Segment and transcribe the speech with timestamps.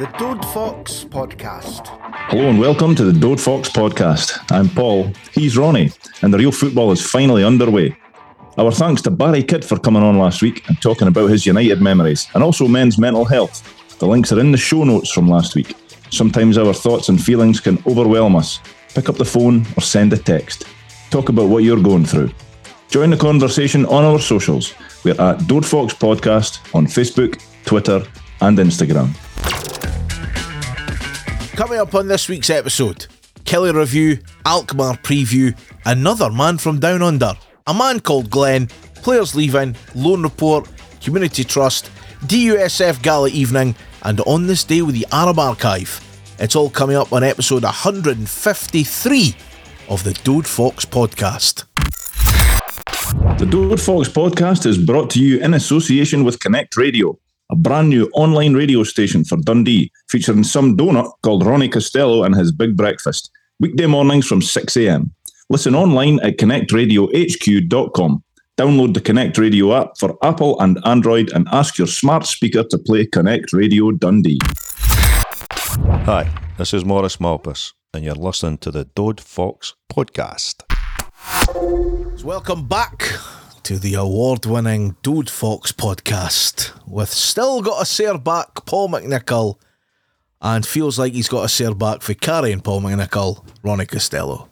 [0.00, 1.88] The Dode Fox Podcast.
[2.30, 4.50] Hello and welcome to the Dode Fox Podcast.
[4.50, 5.90] I'm Paul, he's Ronnie,
[6.22, 7.94] and the real football is finally underway.
[8.56, 11.82] Our thanks to Barry Kidd for coming on last week and talking about his United
[11.82, 13.62] memories and also men's mental health.
[13.98, 15.76] The links are in the show notes from last week.
[16.08, 18.58] Sometimes our thoughts and feelings can overwhelm us.
[18.94, 20.64] Pick up the phone or send a text.
[21.10, 22.30] Talk about what you're going through.
[22.88, 24.72] Join the conversation on our socials.
[25.04, 28.02] We're at Dode Fox Podcast on Facebook, Twitter,
[28.40, 29.14] and Instagram.
[31.60, 33.06] Coming up on this week's episode
[33.44, 37.34] Killie review, Alkmaar preview, another man from down under,
[37.66, 40.66] a man called Glenn, players leaving, loan report,
[41.02, 41.90] community trust,
[42.24, 43.74] DUSF gala evening,
[44.04, 46.00] and on this day with the Arab Archive.
[46.38, 49.36] It's all coming up on episode 153
[49.90, 51.64] of the Dode Fox podcast.
[53.38, 57.18] The Dode Fox podcast is brought to you in association with Connect Radio,
[57.50, 62.34] a brand new online radio station for Dundee, featuring some donut called Ronnie Costello and
[62.34, 65.10] his Big Breakfast, weekday mornings from 6am.
[65.48, 68.24] Listen online at connectradiohq.com.
[68.56, 72.78] Download the Connect Radio app for Apple and Android and ask your smart speaker to
[72.78, 74.38] play Connect Radio Dundee.
[76.04, 80.62] Hi, this is Maurice Malpas, and you're listening to the Dode Fox podcast.
[82.22, 83.14] Welcome back
[83.64, 89.56] to the award winning Dode Fox podcast with still got a sare back Paul McNichol
[90.40, 94.48] and feels like he's got a sare back for carrying Paul McNichol, Ronnie Costello.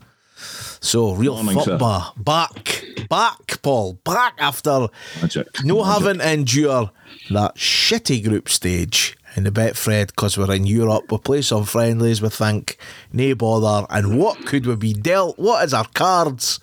[0.81, 1.73] So real Morning, sir.
[1.73, 4.89] football back, back, Paul, back after
[5.21, 5.47] Magic.
[5.65, 5.93] no Magic.
[5.93, 6.91] having to endure
[7.31, 11.11] that shitty group stage in the Betfred because we're in Europe.
[11.11, 12.79] We play some friendlies, we think,
[13.13, 13.87] nay bother.
[13.91, 15.39] And what could we be dealt?
[15.39, 16.61] What is our cards?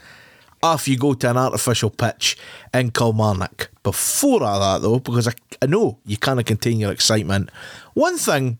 [0.65, 2.37] Off you go to an artificial pitch
[2.73, 3.69] in Kilmarnock.
[3.83, 7.49] Before all that, though, because I, I know you kind of contain your excitement.
[7.93, 8.57] One thing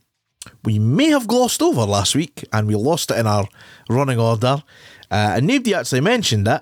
[0.63, 3.47] we may have glossed over last week, and we lost it in our
[3.89, 4.63] running order,
[5.09, 6.61] uh, and nobody actually mentioned it.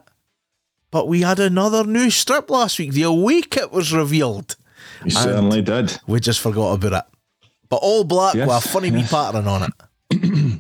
[0.92, 2.94] But we had another new strip last week.
[2.94, 4.56] The away kit was revealed.
[5.04, 5.98] You certainly did.
[6.08, 7.50] We just forgot about it.
[7.68, 9.10] But all black Yes, with a funny wee yes.
[9.12, 9.74] pattern on it.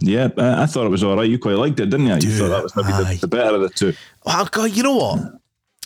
[0.05, 1.29] Yeah, uh, I thought it was all right.
[1.29, 2.19] You quite liked it, didn't you?
[2.19, 3.93] Do, you thought that was maybe the, the better of the two.
[4.25, 5.39] Well, God, you know what?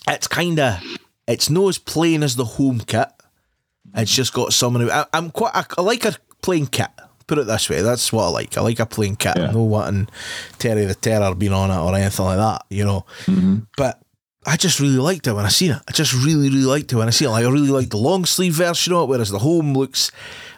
[0.07, 0.81] It's kind of,
[1.27, 3.07] it's no as plain as the home kit.
[3.93, 6.89] It's just got someone who, I, I'm quite, I, I like a plain kit.
[7.27, 8.57] Put it this way, that's what I like.
[8.57, 9.37] I like a plain kit.
[9.37, 9.51] Yeah.
[9.51, 10.07] No wanting
[10.57, 13.05] Terry the Terror being on it or anything like that, you know.
[13.75, 14.01] But
[14.45, 15.81] I just really liked it when I seen it.
[15.87, 17.31] I just really, really liked it when I seen it.
[17.31, 20.09] Like I really liked the long sleeve version of it, whereas the home looks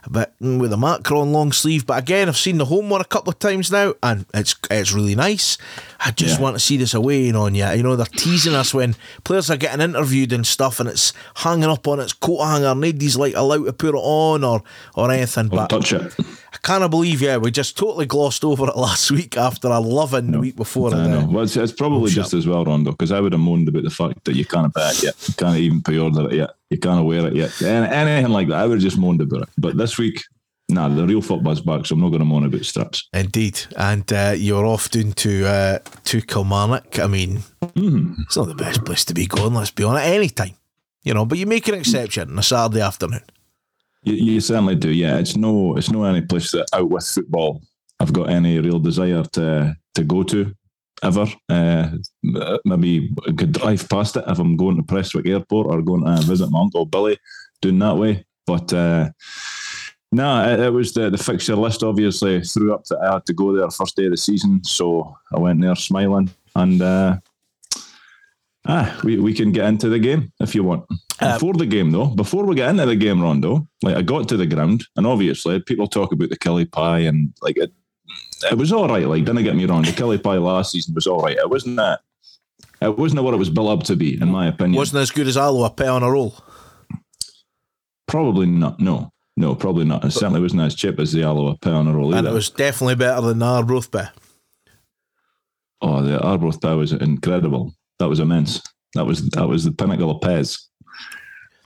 [0.03, 1.85] a bit mm, with a Macron long sleeve.
[1.85, 4.93] But again, I've seen the home one a couple of times now, and it's it's
[4.93, 5.57] really nice.
[5.99, 6.43] I just Yeah.
[6.43, 7.65] want to see this away on you.
[7.67, 11.65] You know, they're teasing us when players are getting interviewed and stuff, and it's hanging
[11.69, 12.73] up on its coat hanger.
[12.75, 14.63] Nobody's like allowed to put it on or
[14.95, 15.47] or anything.
[15.47, 16.13] Or but touch it.
[16.51, 20.31] I can't believe, yeah, we just totally glossed over it last week after a loving
[20.31, 20.93] the week before.
[20.93, 21.27] I and, know.
[21.27, 23.89] Well, it's, it's probably just as well, Rondo, because I would have moaned about the
[23.89, 25.27] fact that you can't buy it yet.
[25.27, 26.51] You can't even pre-order it yet.
[26.69, 27.61] You can't wear it yet.
[27.61, 29.49] Any- Anything like that, I would have just moaned about it.
[29.57, 30.23] But this week,
[30.69, 33.07] nah, the real football's back, so I'm not going to moan about strips.
[33.13, 36.99] Indeed, and uh, you're off down to uh, to Kilmarnock.
[36.99, 37.43] I mean,
[37.75, 39.53] it's not the best place to be going.
[39.53, 40.05] Let's be honest.
[40.05, 40.55] Any time,
[41.03, 43.21] you know, but you make an exception on a Saturday afternoon.
[44.03, 45.17] You, you certainly do, yeah.
[45.17, 47.61] It's no, it's no any place that out with football
[47.99, 50.53] I've got any real desire to to go to
[51.03, 51.25] ever.
[51.49, 51.89] Uh,
[52.63, 56.21] maybe I could drive past it if I'm going to Prestwick Airport or going to
[56.23, 57.17] visit my uncle Billy,
[57.61, 58.25] doing that way.
[58.45, 59.09] But uh,
[60.11, 61.83] no, it, it was the the fixture list.
[61.83, 65.17] Obviously, threw up that I had to go there first day of the season, so
[65.33, 66.81] I went there smiling and.
[66.81, 67.17] Uh,
[68.67, 70.85] Ah, we, we can get into the game if you want.
[71.19, 74.27] Uh, Before the game, though, before we get into the game, Rondo, like I got
[74.29, 77.71] to the ground, and obviously people talk about the Killie Pie, and like it,
[78.51, 79.07] it was all right.
[79.07, 81.37] Like, don't get me wrong, the Killie Pie last season was all right.
[81.37, 82.01] It wasn't that.
[82.81, 84.77] It wasn't what it was built up to be, in my opinion.
[84.77, 86.35] Wasn't as good as Allo, a pay on a roll.
[88.07, 88.79] probably not.
[88.79, 90.03] No, no, probably not.
[90.05, 92.09] It certainly wasn't as cheap as the Alloa Pie on a roll.
[92.13, 92.29] And either.
[92.29, 94.05] it was definitely better than the Arbroath pay.
[95.81, 97.73] Oh, the Arbroath Pie was incredible.
[97.99, 98.61] That was immense.
[98.95, 100.59] That was that was the pinnacle of Pez.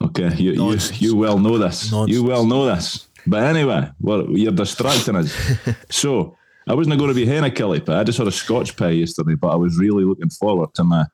[0.02, 1.02] Okay, you you, Nonsense.
[1.02, 1.92] you well know this.
[1.92, 2.16] Nonsense.
[2.16, 3.08] You well know this.
[3.26, 5.34] But anyway, well, you're distracting us.
[5.90, 6.36] so
[6.68, 8.00] I wasn't going to be henna Killie pie.
[8.00, 11.06] I just had a Scotch pie yesterday, but I was really looking forward to my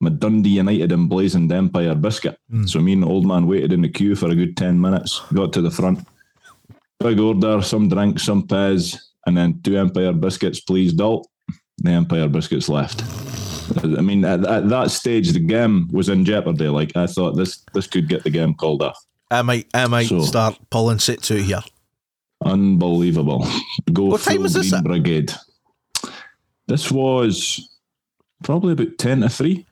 [0.00, 2.38] my Dundee United emblazoned Empire biscuit.
[2.50, 2.66] Hmm.
[2.66, 5.20] So me and the old man waited in the queue for a good ten minutes.
[5.32, 6.06] Got to the front,
[7.00, 11.26] big order, some drinks, some Pez, and then two Empire biscuits, please, Dalt.
[11.78, 13.02] The Empire biscuits left.
[13.82, 16.68] I mean, at, at that stage, the game was in jeopardy.
[16.68, 18.98] Like I thought, this this could get the game called off.
[19.30, 21.60] I might, I might So- start pulling sits out here.
[22.44, 23.46] Unbelievable.
[23.92, 24.84] Go What time was this at?
[24.84, 25.32] Brigade.
[26.68, 27.68] This was
[28.44, 29.66] probably about 10 to 3.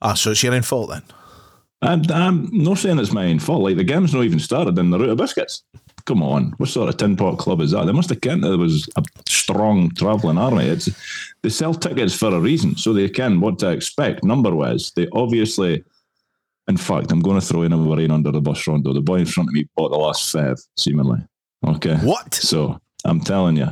[0.00, 1.02] Ah, so it's your own fault then.
[1.82, 3.62] I'm, I'm not saying it's my own fault.
[3.62, 5.62] Like the game's not even started in the route of biscuits.
[6.08, 7.84] Come on, what sort of tin pot club is that?
[7.84, 10.64] They must have kent there was a strong travelling army.
[10.64, 10.88] It's
[11.42, 14.90] they sell tickets for a reason, so they can what to expect number wise.
[14.96, 15.84] They obviously,
[16.66, 18.94] in fact, I'm going to throw in a rain under the bus, Rondo.
[18.94, 21.18] The boy in front of me bought the last five, seemingly.
[21.66, 22.32] Okay, What?
[22.32, 23.68] so I'm telling you.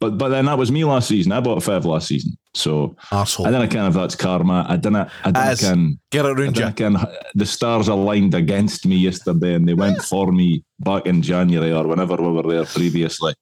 [0.00, 1.30] But but then that was me last season.
[1.30, 2.36] I bought five last season.
[2.56, 3.44] So I Arsehole.
[3.46, 4.64] didn't kind of that's karma.
[4.68, 6.64] I didn't I didn't can Get it I round you.
[6.64, 6.96] didn't can
[7.34, 11.86] the stars aligned against me yesterday and they went for me back in January or
[11.86, 13.34] whenever we were there previously.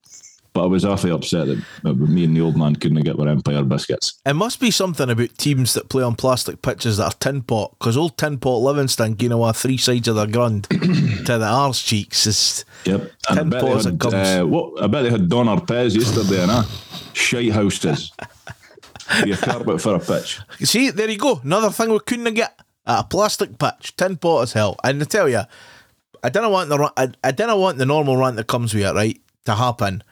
[0.52, 3.64] But I was awfully upset that me and the old man couldn't get our Empire
[3.64, 4.20] biscuits.
[4.24, 7.74] It must be something about teams that play on plastic pitches that are tin pot,
[7.76, 11.82] because old tin pot Livingston, you know, three sides of the grund to the arse
[11.82, 13.00] cheeks is Yep.
[13.00, 14.14] Tin And I bet, they pots had, it comes.
[14.14, 16.62] uh, what, I bet they had Don Arpez yesterday, and uh,
[17.14, 18.12] shite houses.
[19.32, 20.40] A carpet for a pitch.
[20.60, 21.40] See, there you go.
[21.42, 23.96] Another thing we couldn't get a plastic pitch.
[23.96, 24.76] Tin pot as hell.
[24.84, 25.42] And I tell you,
[26.22, 28.94] I don't want the I, I don't want the normal rant that comes with it,
[28.94, 30.02] right, to happen.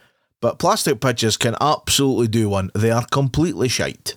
[0.40, 2.70] But plastic pitches can absolutely do one.
[2.75, 4.16] They are completely shite.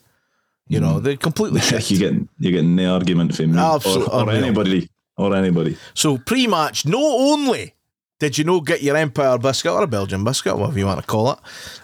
[0.68, 1.92] You know, they're completely shite.
[1.92, 5.78] you get you get no argument from me Absolute or, or anybody or anybody.
[5.94, 7.76] So pre-match, not only
[8.20, 11.06] did you know get your Empire biscuit or a Belgian biscuit, whatever you want to
[11.06, 11.40] call it,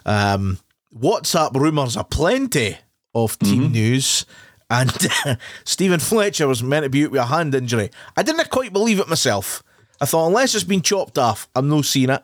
[0.05, 0.57] um,
[0.97, 2.77] WhatsApp rumours aplenty
[3.13, 4.25] of team news.
[4.69, 4.89] And
[5.65, 7.91] Stephen Fletcher was meant to be out with a hand injury.
[8.15, 9.63] I didn't quite believe it myself.
[9.99, 12.23] I thought unless it's been chopped off, I'm no seeing it.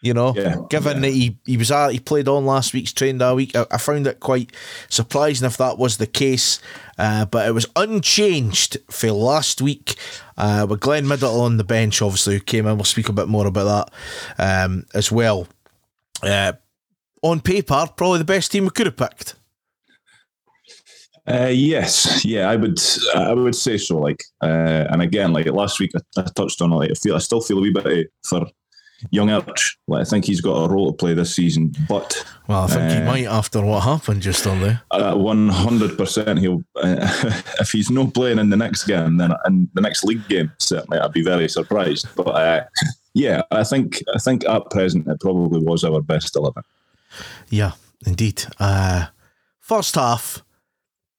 [0.00, 3.20] You know, Yeah, given that he, he was at, he played on last week's trained
[3.20, 4.52] all week, I, I found it quite
[4.88, 6.60] surprising if that was the case.
[6.96, 9.96] Uh, but it was unchanged for last week
[10.36, 12.76] uh, with Glenn Middleton on the bench, obviously, who came in.
[12.76, 13.90] We'll speak a bit more about
[14.38, 15.48] that um, as well.
[16.22, 16.52] Uh,
[17.22, 19.34] on paper, probably the best team we could have picked.
[21.30, 22.78] Uh, yes, yeah, I would,
[23.14, 23.98] I would say so.
[23.98, 26.76] Like, uh, and again, like last week, I, I touched on it.
[26.76, 28.46] Like, I feel, I still feel a wee bit for
[29.10, 29.78] young Arch.
[29.86, 32.90] Like, I think he's got a role to play this season, but Well, I think
[32.90, 34.80] he Uh, might after what happened just on there.
[34.90, 36.62] one hundred percent, he'll.
[36.76, 36.96] Uh,
[37.60, 40.98] if he's not playing in the next game, then in the next league game, certainly,
[40.98, 42.06] I'd be very surprised.
[42.16, 42.64] But uh,
[43.14, 46.62] yeah, I think, I think at present, it probably was our best eleven.
[47.50, 47.72] Yeah,
[48.06, 48.44] indeed.
[48.58, 49.06] Uh,
[49.60, 50.42] first half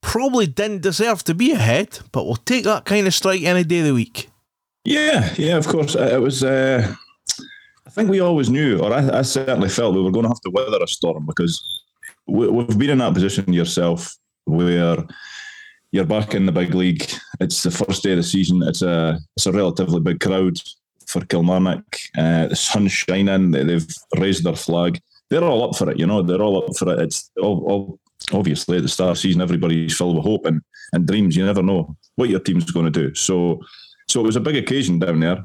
[0.00, 3.80] probably didn't deserve to be ahead, but we'll take that kind of strike any day
[3.80, 4.30] of the week.
[4.84, 5.96] Yeah, yeah, of course.
[5.96, 6.42] Uh, It was.
[6.42, 6.94] Uh,
[7.86, 10.40] I think we always knew, or I, I certainly felt we were going to have
[10.42, 11.60] to weather a storm because
[12.26, 15.04] we, we've been in that position yourself where
[15.90, 17.10] you're back in the big league.
[17.40, 18.62] It's the first day of the season.
[18.62, 20.58] It's a it's a relatively big crowd
[21.06, 21.84] for Kilmarnock.
[22.16, 23.50] Uh, the sun's shining.
[23.50, 25.00] They, they've raised their flag.
[25.28, 25.98] They're all up for it.
[25.98, 27.00] You know, they're all up for it.
[27.00, 28.00] It's all, all
[28.32, 30.60] obviously at the start of the season, everybody's filled with hope and,
[30.92, 31.36] and dreams.
[31.36, 33.14] You never know what your team's going to do.
[33.14, 33.60] So,
[34.08, 35.44] so it was a big occasion down there.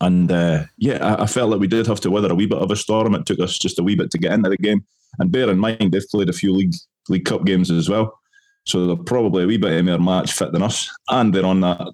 [0.00, 2.58] And uh, yeah, I, I felt like we did have to weather a wee bit
[2.58, 3.14] of a storm.
[3.14, 4.84] It took us just a wee bit to get into the game.
[5.18, 6.74] And bear in mind, they've played a few league
[7.08, 8.18] league cup games as well,
[8.64, 11.92] so they're probably a wee bit more match fit than us, and they're on that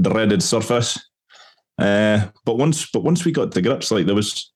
[0.00, 0.98] dreaded surface.
[1.76, 4.52] Uh, but once, but once we got to grips, like there was,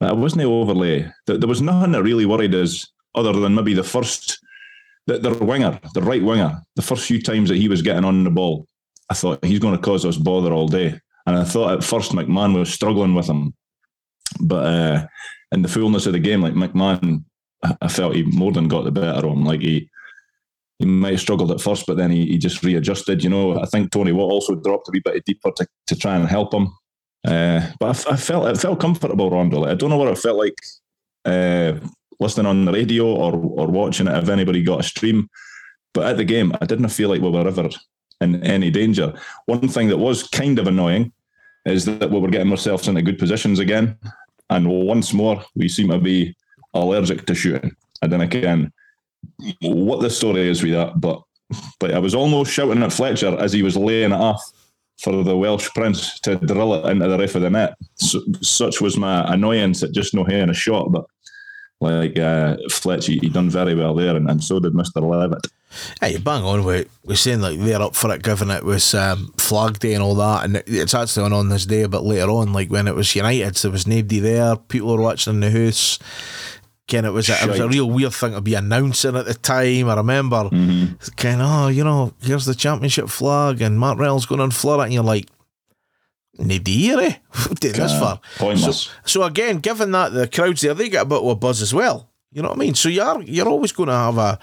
[0.00, 1.06] I wasn't overly.
[1.26, 4.38] There, there was nothing that really worried us, other than maybe the first,
[5.06, 8.24] the, the winger, the right winger, the first few times that he was getting on
[8.24, 8.66] the ball.
[9.10, 10.98] I thought he's going to cause us bother all day.
[11.26, 13.54] And I thought at first McMann was struggling with him.
[14.40, 15.06] But uh,
[15.52, 17.24] in the fullness of the game, like McMann,
[17.62, 19.44] I- I felt he more than got the better of him.
[19.44, 19.88] Like he
[20.80, 23.22] he might have struggled at first, but then he, he just readjusted.
[23.22, 26.16] You know, I think Tony Watt also dropped a wee bit deeper to, to try
[26.16, 26.68] and help him.
[27.26, 29.60] Uh, but I felt it felt comfortable, Rondo.
[29.60, 30.58] Like, I don't know what it felt like
[31.24, 31.78] uh,
[32.24, 35.28] listening on the radio or or watching it if anybody got a stream.
[35.92, 37.68] But at the game, I didn't feel like we were ever
[38.20, 39.14] in any danger.
[39.46, 41.12] One thing that was kind of annoying
[41.64, 43.96] is that we were getting ourselves into good positions again.
[44.50, 46.34] And once more, we seem to be
[46.74, 47.76] allergic to shooting.
[48.02, 48.72] I don't again
[49.60, 51.22] what the story is with that, but
[51.78, 54.42] but I was almost shouting at Fletcher as he was laying it off
[55.00, 57.74] for the Welsh Prince to drill it into the roof of the net.
[57.96, 60.92] So, such was my annoyance at just no hitting a shot.
[60.92, 61.04] But
[61.80, 65.46] like uh, Fletcher, he done very well there, and, and so did Mister Levitt.
[66.00, 68.94] Yeah, you bang on with we're saying like they're up for it, given it was
[68.94, 72.04] um, Flag Day and all that, and it- it's actually on on this day, but
[72.04, 74.56] later on, like when it was United, there was nobody there.
[74.56, 75.98] People were watching in the house.
[76.86, 79.32] Ken, it was a, it was a real weird thing to be announcing at the
[79.32, 79.88] time.
[79.88, 80.50] I remember,
[81.16, 84.80] kind of, oh, you know, here's the championship flag, and Matt Reynolds going on floor
[84.82, 85.26] it, and you're like,
[86.38, 87.14] Here, eh?
[87.60, 88.20] Did this far.
[88.36, 88.82] pointless.
[88.82, 91.62] So, so again, given that the crowds there, they get a bit of a buzz
[91.62, 92.10] as well.
[92.32, 92.74] You know what I mean?
[92.74, 94.38] So you're you're always going to have a,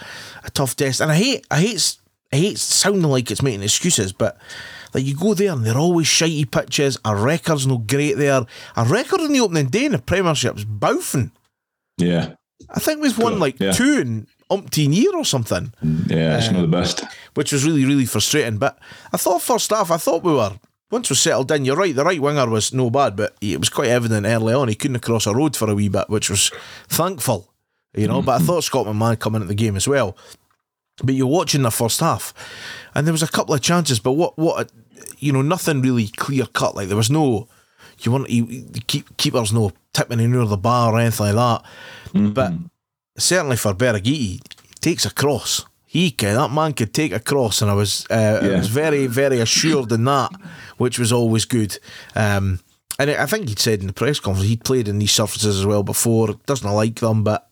[0.46, 1.02] a tough test.
[1.02, 1.98] And I hate I hate
[2.32, 4.38] I hate sounding like it's making excuses, but
[4.94, 6.98] like you go there and they're always shitey pitches.
[7.04, 8.46] Our record's no great there.
[8.78, 11.32] Our record in the opening day in the Premiership's bouffing.
[11.98, 12.36] Yeah,
[12.70, 13.74] I think we've won like Yeah.
[13.74, 15.74] two in umpteen year or something,
[16.08, 17.04] yeah, it's not the best.
[17.36, 18.58] which was really really frustrating.
[18.58, 18.80] But
[19.12, 20.58] I thought first half, I thought we were.
[20.92, 21.96] Once we settled in, you're right.
[21.96, 25.00] The right winger was no bad, but it was quite evident early on he couldn't
[25.00, 26.52] cross a road for a wee bit, which was
[26.88, 27.52] thankful,
[27.96, 28.22] you know.
[28.22, 30.18] But I thought Scott McMann coming into the game as well.
[31.04, 32.34] But you're watching the first half,
[32.94, 34.70] and there was a couple of chances, but what what
[35.20, 36.76] you know, nothing really clear cut.
[36.76, 37.48] Like there was no,
[38.00, 41.72] you want you, keep, keepers no tipping in near the bar or anything like that.
[42.14, 42.32] Mm-hmm.
[42.32, 42.54] But
[43.18, 44.42] certainly for Birighitti, he
[44.80, 45.66] takes a cross.
[45.94, 49.08] He can that man could take a cross, and I was uh, I was very
[49.08, 50.32] very assured in that,
[50.78, 51.78] which was always good.
[52.16, 52.60] Um,
[52.98, 55.66] and I think he'd said in the press conference he'd played in these surfaces as
[55.66, 56.36] well before.
[56.46, 57.50] Doesn't like them, but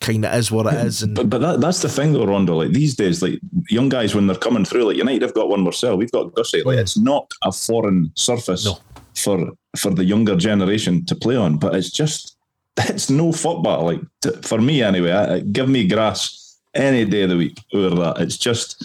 [0.00, 1.02] kind of is what it is.
[1.02, 2.54] And But but that, that's the thing though, Rondo.
[2.56, 5.62] Like these days, like young guys when they're coming through, like United have got one
[5.62, 6.62] Marcel, we've got Gussie.
[6.62, 8.78] Like it's not a foreign surface No.
[9.16, 12.36] for for the younger generation to play on, but it's just
[12.78, 13.84] it's no football.
[13.86, 16.39] Like to, for me anyway, I- give me grass
[16.74, 18.18] any day of the week over that.
[18.18, 18.84] It's just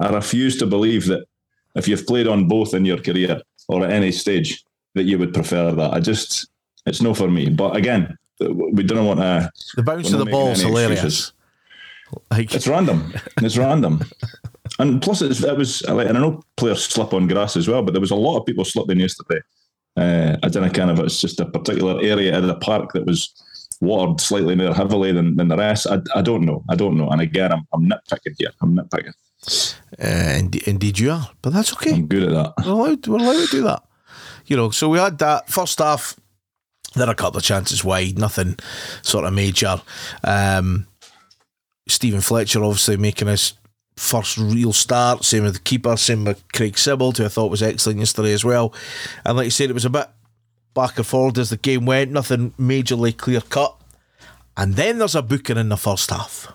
[0.00, 1.24] I refuse to believe that
[1.74, 5.32] if you've played on both in your career or at any stage that you would
[5.32, 5.92] prefer that.
[5.92, 6.48] I just
[6.86, 7.48] it's no for me.
[7.48, 9.50] But again, we don't want to.
[9.76, 11.32] the bounce of the ball is hilarious.
[12.30, 13.14] Like It's random.
[13.38, 14.02] It's random.
[14.78, 17.82] And plus, it's, it was like, and I know players slip on grass as well,
[17.82, 19.40] but there was a lot of people slipping yesterday.
[19.96, 23.04] Uh, I don't know, kind of, it's just a particular area of the park that
[23.04, 23.34] was
[23.82, 25.88] watered slightly more heavily than, than the rest.
[25.90, 26.64] I, I don't know.
[26.70, 27.08] I don't know.
[27.10, 28.52] And again, I'm, I'm nitpicking here.
[28.62, 29.12] I'm nitpicking.
[30.02, 31.92] uh, indeed, indeed you are, but that's okay.
[31.92, 32.54] I'm good at that.
[32.64, 33.82] We're allowed, we're allowed to do that.
[34.46, 36.16] You know, so we had that first half.
[36.94, 38.56] There are a couple of chances wide, nothing
[39.02, 39.82] sort of major.
[40.22, 40.86] Um,
[41.88, 43.54] Stephen Fletcher obviously making his
[43.96, 45.24] first real start.
[45.24, 48.44] Same with the keeper, same with Craig Sibbald, who I thought was excellent yesterday as
[48.44, 48.72] well.
[49.24, 50.06] And like you said, it was a bit
[50.74, 53.76] back and forward as the game went, nothing majorly clear cut.
[54.56, 56.52] And then there's a booking in the first half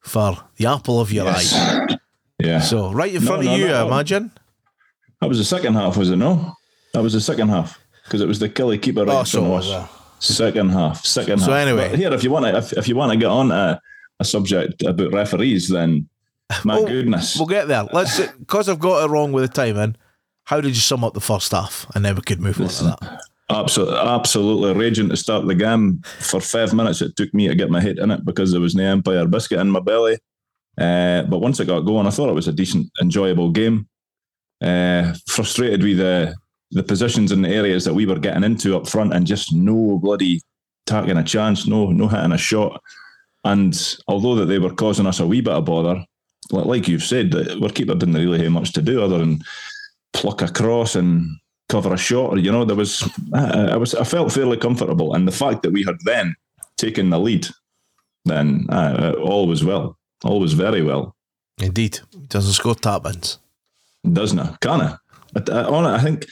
[0.00, 1.52] for the apple of your Yes.
[1.54, 1.96] eye.
[2.38, 2.60] Yeah.
[2.60, 3.84] So right in No, front no, of you, no.
[3.84, 4.30] I imagine.
[5.20, 6.16] that was the second half, was it?
[6.16, 6.54] No?
[6.92, 9.70] That was the second half because it was the Killie keeper right Oh, so was
[9.70, 9.88] us.
[10.20, 11.64] Second half, second So half.
[11.64, 11.90] So anyway.
[11.90, 13.80] But here, if you want to, if, if you want to get on a,
[14.20, 16.08] a subject about referees, then
[16.64, 17.84] my Oh, goodness, We'll get there.
[17.92, 19.96] Let's because I've got it wrong with the timing.
[20.44, 22.84] How did you sum up the first half, and then we could move on to
[22.84, 23.20] that.
[23.50, 26.02] absolutely, absolutely raging to start the game.
[26.20, 28.74] For five minutes, it took me to get my head in it because there was
[28.74, 30.18] no Empire biscuit in my belly.
[30.76, 33.88] Uh, but once it got going, I thought it was a decent, enjoyable game.
[34.62, 36.34] Uh, frustrated with the
[36.70, 39.98] the positions and the areas that we were getting into up front, and just no
[39.98, 40.40] bloody
[40.86, 42.82] taking a chance, no no hitting a shot.
[43.44, 46.04] And although that they were causing us a wee bit of bother,
[46.50, 49.42] like, you've said, our keeper didn't really have much to do other than
[50.14, 51.28] pluck a cross and
[51.68, 52.30] cover a shot.
[52.32, 53.02] Or you know, there was
[53.34, 56.34] I, I was I felt fairly comfortable, and the fact that we had then
[56.76, 57.46] taken the lead,
[58.24, 61.14] then uh, all was well, all was very well.
[61.58, 63.38] Indeed, he doesn't score tap ins.
[64.10, 64.60] doesn't?
[64.60, 64.80] Can?
[64.80, 64.98] I,
[65.52, 66.26] I, on it, I think.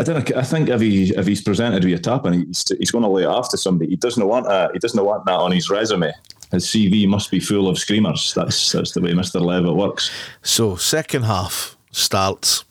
[0.00, 0.36] I don't.
[0.36, 3.10] I think if he if he's presented with a tap and he's, he's going to
[3.10, 5.68] lay it off to somebody, he doesn't want a, he doesn't want that on his
[5.68, 6.12] resume.
[6.52, 8.32] His CV must be full of screamers.
[8.34, 10.10] That's that's the way Mister Levitt works.
[10.42, 12.64] So second half starts.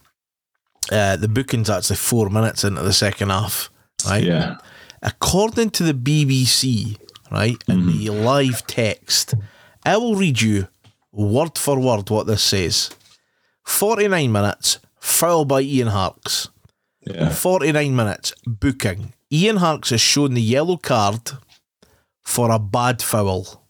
[0.91, 3.69] Uh, the booking's actually four minutes into the second half,
[4.07, 4.23] right?
[4.23, 4.57] Yeah,
[5.01, 6.97] According to the BBC,
[7.31, 9.33] right, in the live text,
[9.85, 10.67] I will read you
[11.11, 12.89] word for word what this says.
[13.65, 16.49] Forty nine minutes, foul by Ian Harkes.
[17.05, 17.29] yeah.
[17.29, 19.13] 49 minutes booking.
[19.31, 21.31] Ian Harkes has shown the yellow card
[22.23, 23.65] for a bad foul.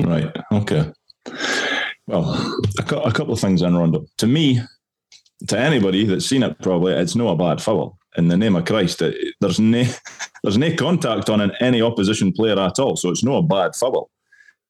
[0.00, 0.30] Right.
[0.50, 0.92] Okay.
[2.06, 2.34] Well,
[2.78, 4.06] a, cou- a couple of things in Rondo.
[4.18, 4.60] To me,
[5.48, 7.98] to anybody that's seen it, probably it's no a bad foul.
[8.16, 9.84] In the name of Christ, it, there's no
[10.42, 13.74] there's no contact on an, any opposition player at all, so it's no a bad
[13.74, 14.10] foul.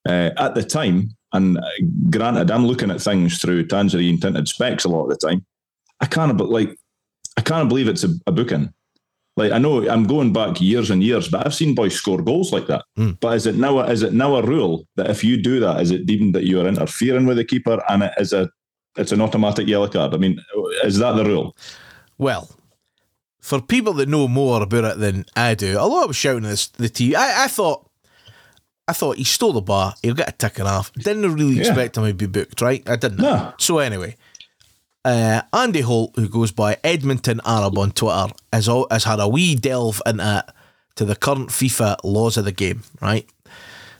[0.09, 1.63] Uh, at the time, and uh,
[2.11, 5.45] granted, I'm looking at things through tangerine tinted specs a lot of the time.
[6.01, 6.77] I can't, but like,
[7.37, 8.73] I can't believe it's a, a booking.
[9.37, 12.53] Like I know I'm going back years and years, but I've seen boys score goals
[12.53, 12.85] like that.
[13.21, 15.91] But is it now is it now a rule that if you do that, is
[15.91, 18.51] it deemed that you are interfering with the keeper and it is a
[18.97, 20.15] it's an automatic yellow card?
[20.15, 20.39] I mean,
[20.85, 21.57] is that the rule?
[22.19, 22.51] Well,
[23.41, 26.69] for people that know more about it than I do, although I was shouting this
[26.69, 27.89] the TV, I, I thought
[28.89, 30.93] I thought he stole the bar, he'll get a ticking off.
[30.95, 31.69] Didn't really Yeah.
[31.69, 32.87] expect him to be booked, right?
[32.89, 33.19] I didn't.
[33.19, 33.53] No.
[33.59, 34.17] So anyway,
[35.05, 39.29] uh, Andy Holt, who goes by Edmonton Arab on Twitter, has, al- has had a
[39.29, 40.45] wee delve into
[40.97, 43.27] to the current FIFA laws of the game, right?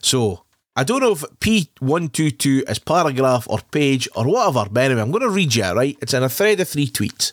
[0.03, 0.43] So
[0.75, 5.23] I don't know if P122 is paragraph or page or whatever, but anyway, I'm going
[5.23, 5.99] to read you right?
[6.01, 7.33] It's in a thread of three tweets.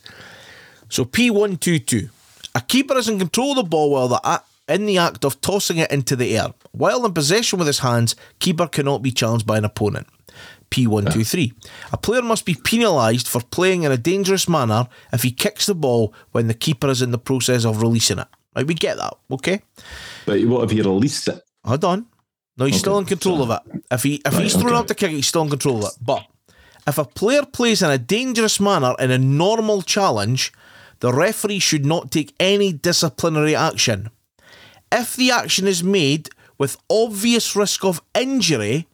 [0.90, 2.10] So P122.
[2.56, 5.78] A keeper is in control of the ball while the in the act of tossing
[5.78, 6.54] it into the air.
[6.72, 10.08] While in possession with his hands, keeper cannot be challenged by an opponent.
[10.70, 11.54] P123.
[11.94, 15.74] A player must be penalised for playing in a dangerous manner if he kicks the
[15.74, 18.28] ball when the keeper is in the process of releasing it.
[18.56, 19.62] Right, we get that, okay?
[20.26, 21.42] But what if he released it?
[21.64, 22.06] Hold on.
[22.60, 23.84] No, he's Okay, still in control of it.
[23.90, 24.76] If he if Right, he's thrown okay.
[24.76, 25.98] up the kick, he's still in control of it.
[26.02, 26.28] But
[26.86, 30.52] if a player plays in a dangerous manner in a normal challenge,
[31.00, 34.10] the referee should not take any disciplinary action.
[34.92, 38.88] If the action is made with obvious risk of injury,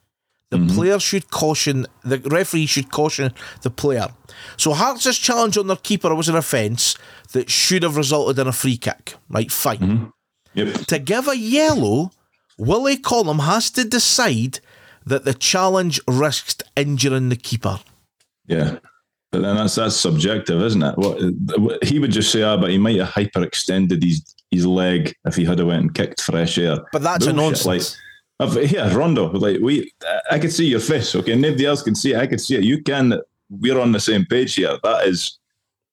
[0.52, 0.76] the mm-hmm.
[0.76, 4.10] player should caution the referee should caution the player.
[4.58, 6.96] So Hearts' challenge on their keeper was an offence
[7.34, 9.16] that should have resulted in a free kick.
[9.28, 10.06] Right, fine mm-hmm.
[10.54, 10.86] Yep.
[10.86, 12.12] to give a yellow,
[12.58, 14.60] Willie Collum has to decide
[15.06, 17.80] that the challenge risked injuring the keeper.
[18.48, 18.78] Yeah.
[19.32, 20.98] But then that's that's subjective, isn't it?
[20.98, 25.36] What, he would just say, ah, but he might have hyperextended his his leg if
[25.36, 26.78] he had a went and kicked fresh air.
[26.94, 27.98] But that's a Bullshit, nonsense.
[28.40, 29.30] Like, yeah, Rondo.
[29.32, 29.92] Like we,
[30.32, 31.14] I could see your face.
[31.16, 32.18] Okay, nobody else can see it.
[32.18, 32.64] I could see it.
[32.64, 33.20] You can.
[33.50, 34.78] We're on the same page here.
[34.84, 35.38] That is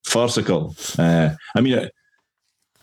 [0.05, 0.75] farcical.
[0.99, 1.89] Uh, I mean,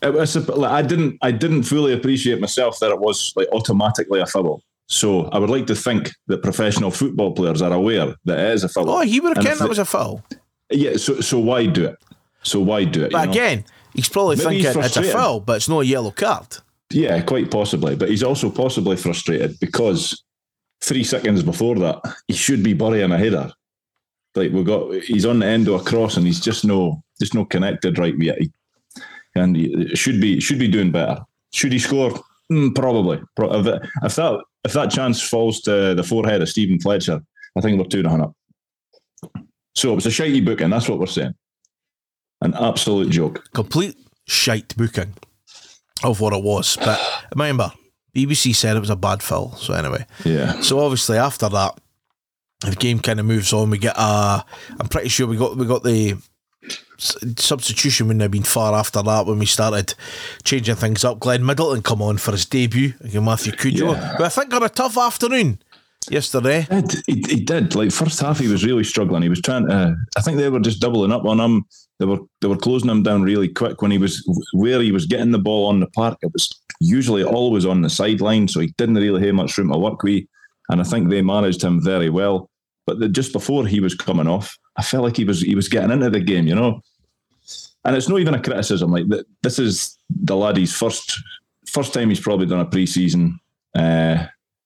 [0.01, 0.35] it, was.
[0.35, 1.17] Like, I didn't.
[1.21, 4.61] I didn't fully appreciate myself that it was like automatically a foul.
[4.87, 8.63] So I would like to think that professional football players are aware that it is
[8.63, 8.89] a foul.
[8.89, 10.23] Oh, he would have if that it- was a foul.
[10.69, 10.97] Yeah.
[10.97, 11.97] So so why do it?
[12.43, 13.11] So why do it?
[13.11, 13.31] But you know?
[13.31, 16.57] again, he's probably Maybe he's thinking it's a foul, but it's not a yellow card.
[16.91, 17.95] Yeah, quite possibly.
[17.95, 20.23] But he's also possibly frustrated because
[20.81, 23.51] three seconds before that, he should be burying a header.
[24.35, 27.33] Like we got, he's on the end of a cross and he's just no, just
[27.33, 28.39] no connected right yet.
[28.39, 28.51] He,
[29.39, 31.21] and should be should be doing better.
[31.53, 32.11] Should he score?
[32.51, 33.17] Mm, probably.
[33.37, 37.21] If that, if that chance falls to the forehead of Stephen Fletcher,
[37.57, 38.33] I think we're two and a up.
[39.75, 40.69] So it was a shitey booking.
[40.69, 41.33] That's what we're saying.
[42.41, 43.43] An absolute joke.
[43.53, 43.95] Complete
[44.27, 45.13] shite booking
[46.03, 46.77] of what it was.
[46.77, 46.99] But
[47.35, 47.71] remember,
[48.15, 49.55] BBC said it was a bad foul.
[49.57, 50.59] So anyway, Yeah.
[50.61, 51.79] so obviously after that,
[52.61, 53.69] the game kind of moves on.
[53.69, 54.41] We get uh
[54.79, 56.15] I'm pretty sure we got we got the
[56.99, 59.93] substitution wouldn't have been far after that when we started
[60.43, 61.19] changing things up.
[61.19, 64.17] Glenn Middleton come on for his debut against Matthew Cudjoe, Yeah.
[64.19, 65.59] I think had a tough afternoon
[66.09, 66.65] yesterday.
[66.69, 66.93] did.
[67.07, 67.75] He, he did.
[67.75, 69.21] Like first half, he was really struggling.
[69.21, 69.95] He was trying to.
[70.17, 71.65] I think they were just doubling up on him.
[71.99, 75.05] They were they were closing him down really quick when he was where he was
[75.05, 76.17] getting the ball on the park.
[76.21, 79.77] It was usually always on the sideline, so he didn't really have much room to
[79.77, 80.23] work with.
[80.69, 82.49] And I think they managed him very well.
[82.89, 85.69] But the, just before he was coming off, I felt like he was he was
[85.69, 86.81] getting into the game, you know.
[87.85, 88.89] And it's not even a criticism.
[88.89, 91.21] Like th- this is the laddie's first
[91.67, 93.39] first time he's probably done a pre-season.
[93.75, 94.25] Uh,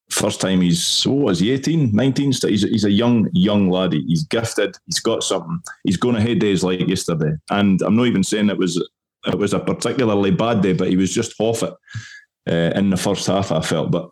[0.09, 4.05] first time he's what was he 18 19 so he's, he's a young young laddie
[4.05, 8.05] he's gifted he's got something he's going to have days like yesterday and i'm not
[8.05, 8.77] even saying it was
[9.25, 11.73] it was a particularly bad day but he was just off it
[12.47, 14.07] uh, in the first half i felt but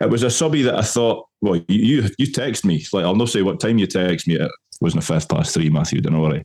[0.00, 3.14] it was a subby that i thought well you you, you text me like i'll
[3.14, 4.50] not say what time you text me it
[4.80, 6.44] wasn't a fifth past three matthew don't worry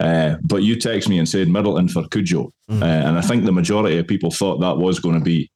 [0.00, 3.52] uh, but you text me and said Middleton for Cudjoe, uh, and I think the
[3.52, 5.48] majority of people thought that was going to be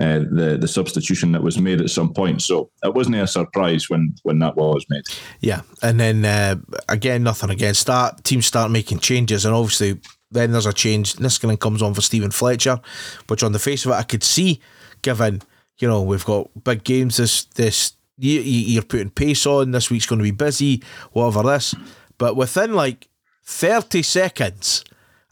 [0.00, 2.42] uh, the the substitution that was made at some point.
[2.42, 5.04] So it wasn't a surprise when when that was made.
[5.40, 6.56] Yeah, and then uh,
[6.88, 8.24] again, nothing against that.
[8.24, 11.14] Teams start making changes, and obviously, then there's a change.
[11.14, 12.80] Niskanen comes on for Stephen Fletcher,
[13.28, 14.60] which on the face of it, I could see,
[15.02, 15.42] given
[15.78, 19.70] you know we've got big games this this year, you're putting pace on.
[19.70, 21.74] This week's going to be busy, whatever this.
[22.18, 23.08] But within like
[23.44, 24.84] 30 seconds,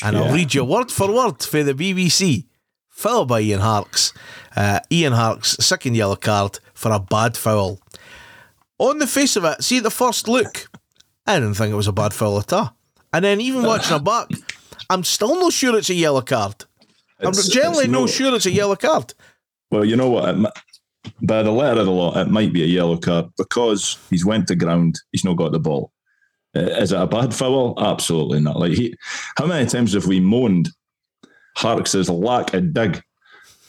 [0.05, 2.47] and I'll read you word for word for the BBC,
[2.88, 4.12] foul by Ian Harkes.
[4.57, 7.79] Uh, Ian Harkes, second yellow card for a bad foul.
[8.79, 10.68] On the face of it, see the first look,
[11.27, 12.77] I didn't think it was a bad foul at all.
[13.12, 14.29] And then even watching it back,
[14.90, 16.64] I'm still not sure it's a yellow card.
[17.21, 19.14] I'm It's- generally it's not no- sure it's a yellow card.
[19.71, 20.35] Well, you know what?
[20.37, 20.47] It,
[21.22, 24.48] by the letter of the law, it might be a yellow card because he's went
[24.48, 25.00] to ground.
[25.10, 25.92] He's not got the ball.
[26.54, 27.74] Uh, Is it a bad foul?
[27.78, 28.58] Absolutely not.
[28.58, 28.94] Like he,
[29.36, 30.68] how many times have we moaned
[31.56, 33.02] Harkes's lack of dig?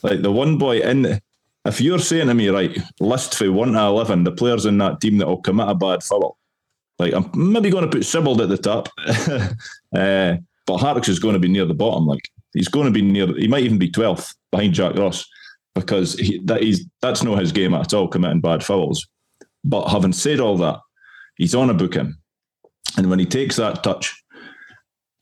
[0.01, 1.19] Like the one boy in.
[1.65, 4.99] If you're saying to me, right, list for one to eleven, the players in that
[4.99, 6.37] team that will commit a bad foul,
[6.99, 8.89] like I'm maybe going to put Sibbald at the top,
[9.95, 12.05] uh, but Harkes is going to be near the bottom.
[12.05, 13.27] Like he's going to be near.
[13.27, 15.25] He might even be twelfth behind Jack Ross
[15.75, 19.07] because he, that he's that's not his game at all, committing bad fouls.
[19.63, 20.79] But having said all that,
[21.38, 22.15] he's on a booking,
[22.97, 24.23] and when he takes that touch,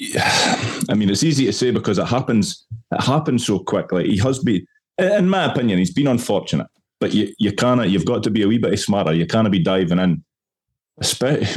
[0.01, 2.65] I mean, it's easy to say because it happens.
[2.91, 4.09] It happens so quickly.
[4.09, 4.65] He has been,
[4.97, 6.67] in my opinion, he's been unfortunate.
[6.99, 7.87] But you, you can't.
[7.87, 9.13] You've got to be a wee bit smarter.
[9.13, 10.23] You can't be diving in.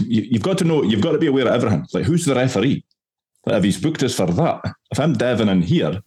[0.06, 0.82] You've got to know.
[0.82, 1.86] You've got to be aware of everything.
[1.92, 2.84] Like, who's the referee?
[3.46, 6.00] Like, if he's booked us for that, if I'm diving in here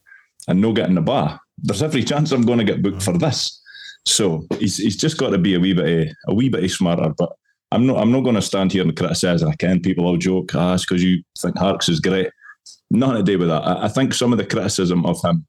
[0.48, 3.62] and no getting the bar, there's every chance I'm going to get booked for this.
[4.06, 7.14] So he's he's just got to be a wee bit a wee bit smarter.
[7.18, 7.34] But
[7.72, 9.44] I'm not I'm not going to stand here and criticise.
[9.44, 9.82] I can.
[9.82, 12.30] People will joke, ah, it's because you think Harkes is great.
[12.90, 13.64] Nothing to do with that.
[13.64, 15.46] I, I think some of the criticism of him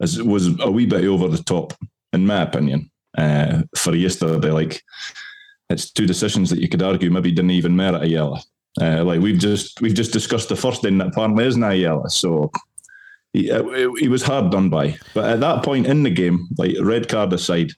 [0.00, 1.72] is, was a wee bit over the top,
[2.12, 4.50] in my opinion, uh, for yesterday.
[4.50, 4.82] Like
[5.70, 8.38] it's two decisions that you could argue maybe didn't even merit a yellow.
[8.80, 12.06] Uh, like we've just we've just discussed the first in that apparently isn't a yellow.
[12.06, 12.52] So
[13.32, 14.96] he, uh, he was hard done by.
[15.14, 17.72] But at that point in the game, like red card aside,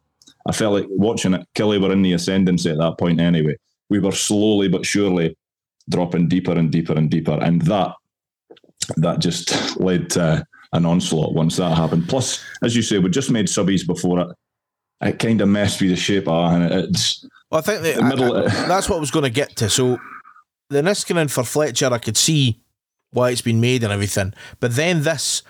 [0.46, 1.46] I felt like watching it.
[1.54, 3.56] Killie were in the ascendancy at that point anyway
[3.90, 5.36] we were slowly but surely
[5.90, 7.92] dropping deeper and deeper and deeper, and that
[8.96, 12.08] that just led to an onslaught once that happened.
[12.08, 14.28] Plus, as you say, we just made subbies before it.
[15.02, 17.26] It kind of messed with the shape, ah, and it's.
[17.50, 19.68] Well, I think that, middle, I, I, that's what I was going to get to.
[19.68, 19.98] So,
[20.68, 22.60] the Niskanen for Fletcher, I could see
[23.12, 25.42] why it's been made and everything, but then this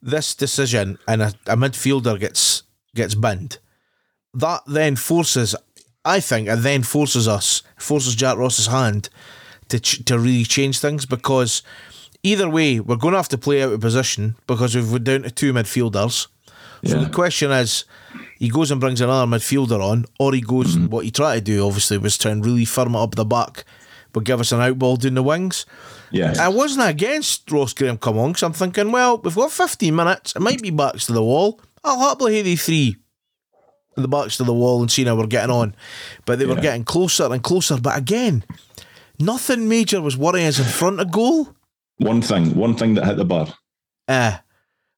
[0.00, 2.62] this decision and a, a midfielder gets
[2.94, 3.58] gets binned.
[4.34, 5.56] That then forces
[6.04, 9.10] I think, and then forces us, forces Jack Ross's hand
[9.68, 11.62] to ch- to really change things because
[12.22, 15.30] either way, we're going to have to play out of position because we've down to
[15.30, 16.28] two midfielders.
[16.82, 16.92] Yeah.
[16.92, 17.84] So the question is,
[18.38, 20.86] he goes and brings another midfielder on, or he goes mm-hmm.
[20.86, 23.64] what he tried to do, obviously, was try and really firm it up the back,
[24.12, 25.66] but give us an outball down the wings.
[26.10, 26.34] Yeah.
[26.38, 30.36] I wasn't against Ross Graham come on because I'm thinking, well, we've got 15 minutes,
[30.36, 31.60] it might be backs to the wall.
[31.84, 32.96] I'll happily have the three
[34.02, 35.74] the backs to the wall and seeing how we're getting on.
[36.24, 37.78] But they were getting closer and closer.
[37.78, 38.44] But again,
[39.18, 41.54] nothing major was worrying us in front of goal.
[41.98, 43.48] One thing, one thing that hit the bar.
[44.06, 44.38] Uh,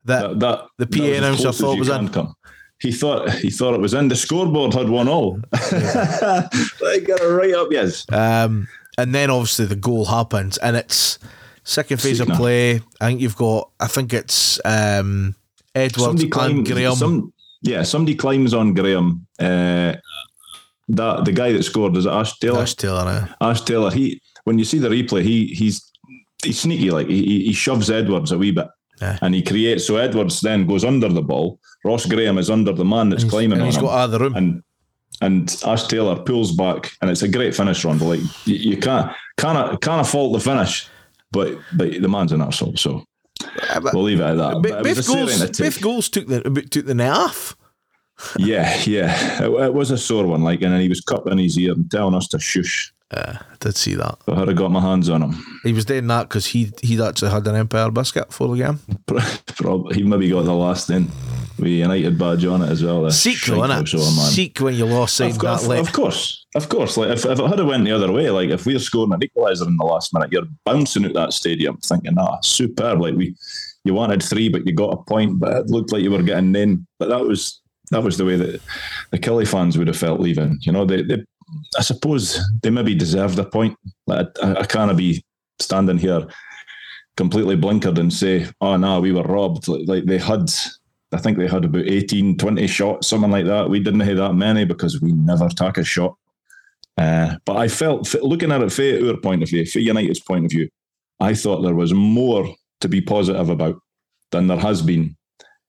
[0.04, 2.08] that, that, that the PA announcer thought was in.
[2.08, 2.34] Come.
[2.78, 4.08] He thought he thought it was in.
[4.08, 5.38] The scoreboard had one all.
[5.70, 6.48] Yeah.
[6.80, 8.06] they got it right up, yes.
[8.10, 11.18] Um, and then obviously the goal happens, and it's
[11.64, 12.32] second phase Signa.
[12.32, 12.80] of play.
[13.00, 13.70] I think you've got.
[13.80, 15.34] I think it's um,
[15.74, 16.94] Edwards and Graham.
[16.94, 19.26] Some, yeah, somebody climbs on Graham.
[19.38, 19.94] Uh,
[20.88, 22.62] that the guy that scored is Ash Taylor.
[22.62, 23.34] Ash Taylor.
[23.40, 23.90] Ash Taylor.
[23.90, 25.90] He when you see the replay, he he's
[26.42, 26.90] he's sneaky.
[26.90, 28.66] Like he he shoves Edwards a wee bit.
[29.00, 29.18] Yeah.
[29.22, 31.58] And he creates so Edwards then goes under the ball.
[31.84, 33.98] Ross Graham is under the man that's climbing and he's on got him.
[33.98, 34.36] out of the room.
[34.36, 34.62] And
[35.20, 37.98] and Ash Taylor pulls back, and it's a great finish run.
[37.98, 40.88] But like you, you can't can't can't fault the finish,
[41.30, 42.78] but but the man's an arsehole.
[42.78, 43.04] So
[43.92, 44.62] we'll leave it at that.
[44.62, 47.56] But both, goals, both goals took the took the net off.
[48.38, 50.42] yeah, yeah, it, it, was a sore one.
[50.42, 52.92] Like, and then he was cupping his ear and telling us to shush.
[53.12, 54.18] Yeah, I did see that.
[54.28, 55.44] I had got my hands on him.
[55.64, 58.80] He was doing that because he he actually had an Empire biscuit for the game.
[59.56, 61.10] Probably he maybe got the last then.
[61.60, 63.10] With United badge on it as well.
[63.10, 63.88] Seek though, innit?
[64.30, 65.80] Seek when you lost sight that late.
[65.80, 66.96] Of course, of course.
[66.96, 69.66] Like if, if it had went the other way, like if we're scoring an equaliser
[69.66, 73.00] in the last minute, you're bouncing out that stadium thinking, ah, superb.
[73.00, 73.34] Like we,
[73.84, 76.54] you wanted three, but you got a point, but it looked like you were getting
[76.56, 76.86] in.
[76.98, 78.60] But that was that was the way that
[79.10, 80.58] the Killie fans would have felt leaving.
[80.62, 81.24] You know, they, they
[81.78, 83.76] I suppose they maybe deserved a point.
[84.08, 85.24] I, I, I can't be
[85.58, 86.26] standing here
[87.16, 89.68] completely blinkered and say, oh, no, we were robbed.
[89.68, 90.50] Like, like, they had,
[91.12, 93.68] I think they had about 18, 20 shots, something like that.
[93.68, 96.16] We didn't have that many because we never took a shot.
[96.96, 100.44] Uh, but I felt, looking at it from our point of view, from United's point
[100.44, 100.68] of view,
[101.18, 103.80] I thought there was more to be positive about
[104.30, 105.16] than there has been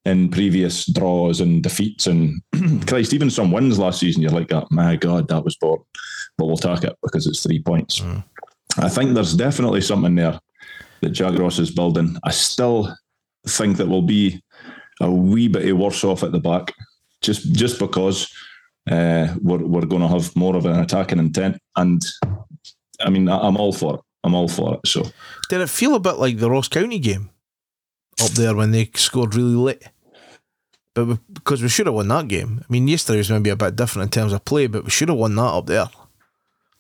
[0.06, 2.42] in previous draws and defeats and
[2.88, 5.84] Christ, even some wins last season, you're like, oh, my God, that was boring.
[6.38, 8.00] But we'll take it because it's three points.
[8.00, 8.24] Mm.
[8.78, 10.40] I think there's definitely something there
[11.02, 12.18] that Jack Ross is building.
[12.24, 12.96] I still
[13.48, 14.42] think that we'll be
[15.02, 16.74] a wee bit worse off at the back,
[17.22, 18.32] just just because
[18.90, 21.58] uh, we're we're going to have more of an attacking intent.
[21.76, 22.02] And
[23.00, 24.02] I mean, I'm all for it.
[24.24, 24.88] I'm all for it.
[24.88, 25.04] So,
[25.50, 27.32] did it feel a bit like the Ross County game?
[28.20, 29.84] up there when they scored really late.
[30.94, 32.60] But we, because we should have won that game.
[32.62, 35.10] I mean, yesterday was maybe a bit different in terms of play, but we should
[35.10, 35.90] have won that up there.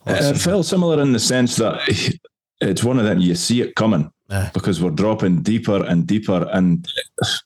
[0.05, 1.79] It felt similar in the sense that
[2.61, 4.11] it's one of them you see it coming
[4.53, 6.47] because we're dropping deeper and deeper.
[6.51, 6.87] And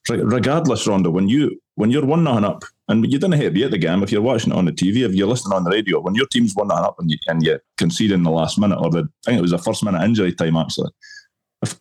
[0.07, 3.71] regardless, Rondo, when you when you're one nothing up, and you didn't hit be at
[3.71, 5.99] the game if you're watching it on the TV, if you're listening on the radio,
[5.99, 8.79] when your team's one nothing up and you and you concede in the last minute,
[8.79, 10.91] or the I think it was the first minute injury time actually.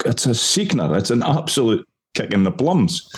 [0.07, 0.97] It's a sickener.
[0.97, 3.09] It's an absolute kicking the plums.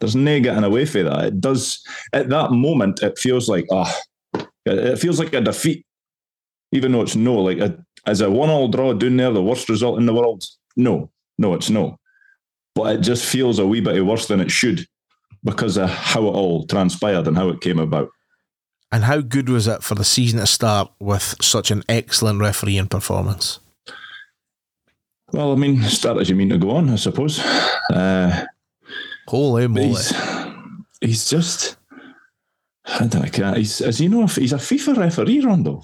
[0.00, 1.24] There's no getting away from that.
[1.24, 3.02] It does at that moment.
[3.02, 3.98] It feels like ah,
[4.34, 5.86] oh, it feels like a defeat,
[6.72, 9.98] even though it's no like a, as a one-all draw down there, the worst result
[9.98, 10.44] in the world.
[10.76, 11.96] No, No, it's no.
[12.74, 14.86] But it just feels a wee bit worse than it should
[15.42, 18.10] because of how it all transpired and how it came about.
[18.92, 22.88] And how good was it for the season to start with such an excellent refereeing
[22.88, 23.58] performance?
[25.32, 27.38] Well, I mean, start as you mean to go on, I suppose.
[27.90, 28.44] Uh,
[29.28, 29.86] Holy moly.
[29.88, 30.12] he's,
[31.00, 31.76] he's just.
[32.84, 33.54] I don't know.
[33.54, 35.82] He's, as you know, he's a FIFA referee, Rondo.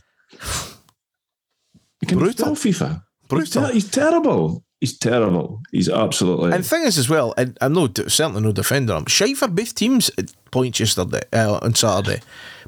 [2.03, 2.55] You can Brutal.
[2.55, 2.91] FIFA.
[2.91, 3.63] He's, Brutal.
[3.69, 4.65] ter- he's terrible.
[4.81, 5.63] He's terrible.
[5.73, 6.53] He's absolutely.
[6.53, 8.93] And the thing is, as well, and I'm no certainly no defender.
[8.93, 12.21] I'm shy for both teams at points yesterday uh, on Saturday,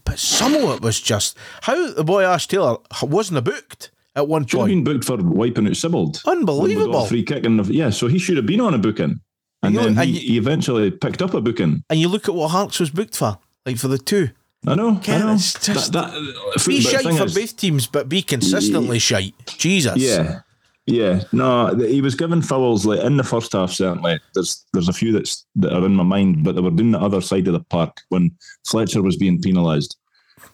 [0.05, 4.47] but some of it was just how the boy Ash Taylor wasn't booked at one
[4.47, 4.85] should have point.
[4.85, 6.25] been booked for wiping out Sibbald.
[6.25, 7.07] When we got Unbelievable.
[7.07, 9.21] free kick the, yeah, so he should have been on a booking.
[9.63, 11.83] And You know, then and he, you- he eventually picked up a booking.
[11.91, 14.31] And you look at what Harkes was booked for, like for the two.
[14.67, 15.01] I know.
[15.07, 15.35] I know.
[15.35, 19.35] it's just- that, that, Be shite for is- both teams, but be consistently shite.
[19.59, 19.97] Jesus.
[19.99, 20.41] Yeah,
[20.89, 21.23] yeah.
[21.33, 23.71] No, he was given fouls like in the first half.
[23.73, 26.93] Certainly, there's there's a few that's that are in my mind, but they were doing
[26.93, 28.31] the other side of the park when
[28.67, 29.97] Fletcher was being penalised,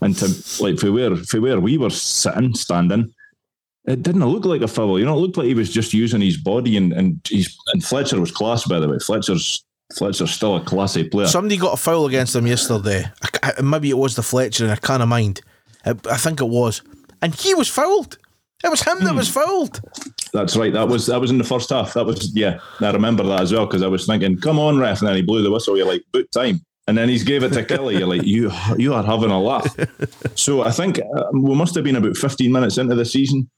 [0.01, 0.27] and to
[0.63, 3.13] like for where for where we were sitting, standing.
[3.87, 5.15] It didn't look like a foul, you know.
[5.17, 8.31] It looked like he was just using his body, and and he's and Fletcher was
[8.33, 8.99] class, by the way.
[8.99, 9.63] Fletcher's
[9.97, 11.27] Fletcher's still a classy player.
[11.27, 13.05] Somebody got a foul against him yesterday.
[13.43, 15.43] I I- maybe it was the Fletcher, and I can't mind.
[15.85, 16.81] I, I think it was,
[17.21, 18.17] and he was fouled.
[18.65, 19.05] It was him Hmm.
[19.05, 19.83] that was fouled.
[20.35, 20.73] That's right.
[20.73, 21.95] That was that was in the first half.
[21.95, 22.59] That was yeah.
[22.81, 25.23] I remember that as well because I was thinking, "Come on, ref!" And then he
[25.23, 25.77] blew the whistle.
[25.77, 28.01] You're like, "Boot time!" And then he's gave it to Killie.
[28.01, 29.75] You're like, "You you are having a laugh."
[30.35, 33.49] so I think uh, we must have been about 15 minutes into the season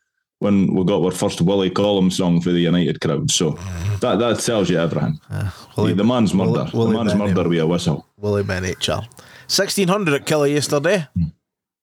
[0.40, 3.30] when we got our first Willie Collum song for the United crowd.
[3.30, 3.96] So mm-hmm.
[4.00, 5.18] that that tells you everything.
[5.30, 6.68] Uh, Willie- the man's murder.
[6.74, 7.34] Willie the man's Benham.
[7.34, 8.06] murder with a whistle.
[8.18, 9.06] Willie Bennett, Charles.
[9.48, 11.06] 1600 at Killie yesterday.
[11.14, 11.24] Hmm.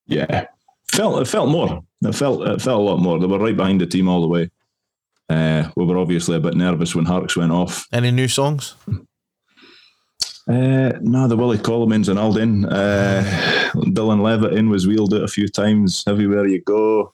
[0.05, 0.45] Yeah,
[0.87, 1.83] felt it felt more.
[2.03, 3.19] It felt it felt a lot more.
[3.19, 4.51] They were right behind the team all the way.
[5.33, 7.87] Uh, we were obviously a bit nervous when Harkes went off.
[7.91, 8.75] Any new songs?
[10.47, 12.65] Uh, no, the Willie Collum's and Alden.
[12.65, 13.23] Uh,
[13.75, 16.03] Dylan Levitt in was wheeled out a few times.
[16.05, 17.13] Everywhere you go.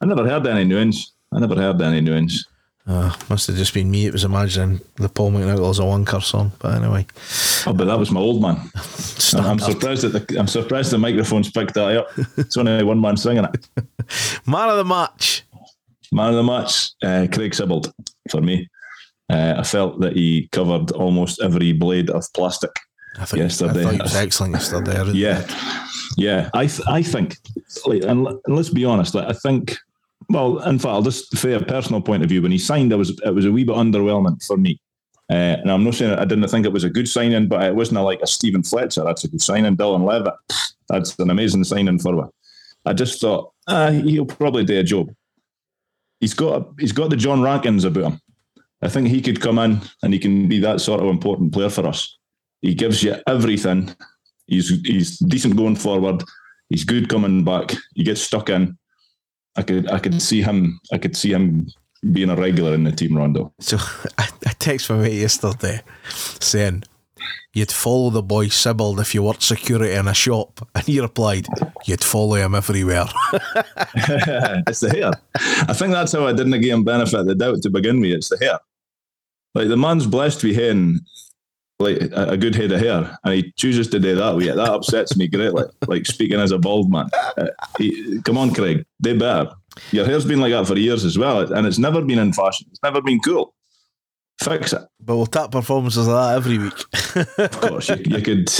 [0.00, 1.12] I never heard any new ones.
[1.32, 2.46] I never heard any new ones.
[2.84, 4.06] Uh, must have just been me.
[4.06, 6.50] It was imagining the Paul McNichols a Wanker song.
[6.58, 7.06] But anyway,
[7.64, 8.56] Oh, but that was my old man.
[9.34, 12.08] I'm, I'm surprised that the I'm surprised the microphones picked that up.
[12.36, 13.68] It's only one man singing it.
[14.46, 15.44] Man of the match.
[16.12, 17.92] Man of the match, uh, Craig Sibbald
[18.30, 18.68] for me.
[19.30, 22.70] Uh, I felt that he covered almost every blade of plastic.
[23.18, 23.80] I thought, Yesterday.
[23.80, 25.12] I thought he was excellent yesterday.
[25.12, 25.46] Yeah,
[26.16, 26.50] yeah.
[26.54, 27.36] I th- I think,
[27.86, 29.14] like, and, l- and let's be honest.
[29.14, 29.76] Like, I think,
[30.28, 32.42] well, in fact, I'll just say a personal point of view.
[32.42, 34.80] When he signed, I was it was a wee bit underwhelming for me.
[35.30, 37.74] Uh, and I'm not saying I didn't think it was a good signing, but it
[37.74, 39.02] wasn't like a Stephen Fletcher.
[39.04, 39.76] That's a good signing.
[39.76, 40.34] Dylan Levitt,
[40.88, 42.22] that's an amazing signing for me.
[42.84, 45.10] I just thought ah, he'll probably do a job.
[46.22, 48.20] He's got a, he's got the John Rankins about him.
[48.80, 51.68] I think he could come in and he can be that sort of important player
[51.68, 52.16] for us.
[52.60, 53.92] He gives you everything.
[54.46, 56.22] He's he's decent going forward.
[56.68, 57.74] He's good coming back.
[57.96, 58.78] He gets stuck in.
[59.56, 60.78] I could I could see him.
[60.92, 61.66] I could see him
[62.12, 63.52] being a regular in the team, Rondo.
[63.58, 63.78] So
[64.18, 65.80] I, I text my mate yesterday
[66.38, 66.84] saying
[67.52, 71.46] you'd follow the boy Sibbald if you worked security in a shop, and he replied,
[71.84, 73.06] "You'd follow him everywhere."
[74.66, 75.12] it's the hair.
[75.68, 78.12] I think that's how I didn't him benefit the doubt to begin with.
[78.12, 78.58] It's the hair.
[79.54, 81.00] Like the man's blessed with having
[81.78, 84.56] like a, a good head of hair, and he chooses to do that with it.
[84.56, 85.64] That upsets me greatly.
[85.86, 87.08] Like speaking as a bald man.
[87.36, 89.50] Uh, he, come on, Craig, do better.
[89.90, 92.66] Your hair's been like that for years as well, and it's never been in fashion.
[92.70, 93.54] It's never been cool.
[94.40, 94.82] Fix it.
[94.98, 97.38] but we'll tap performances like that every week.
[97.38, 98.50] Of course, you, you could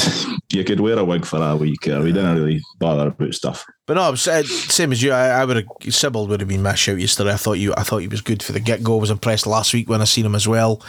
[0.53, 1.89] you could wear a wig for a week.
[1.89, 3.65] Uh, we didn't really bother about stuff.
[3.87, 5.11] But no, same as you.
[5.13, 7.33] I, I would have Sibbald would have been my shout yesterday.
[7.33, 7.75] I thought you.
[7.77, 8.97] I thought he was good for the get go.
[8.97, 10.81] Was impressed last week when I seen him as well,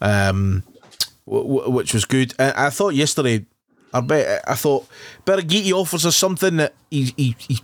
[0.00, 0.64] um,
[1.26, 2.34] w- w- which was good.
[2.40, 3.46] I, I thought yesterday.
[3.92, 4.42] I bet.
[4.48, 4.88] I thought
[5.26, 7.58] Birighitti offers us something that he, he, he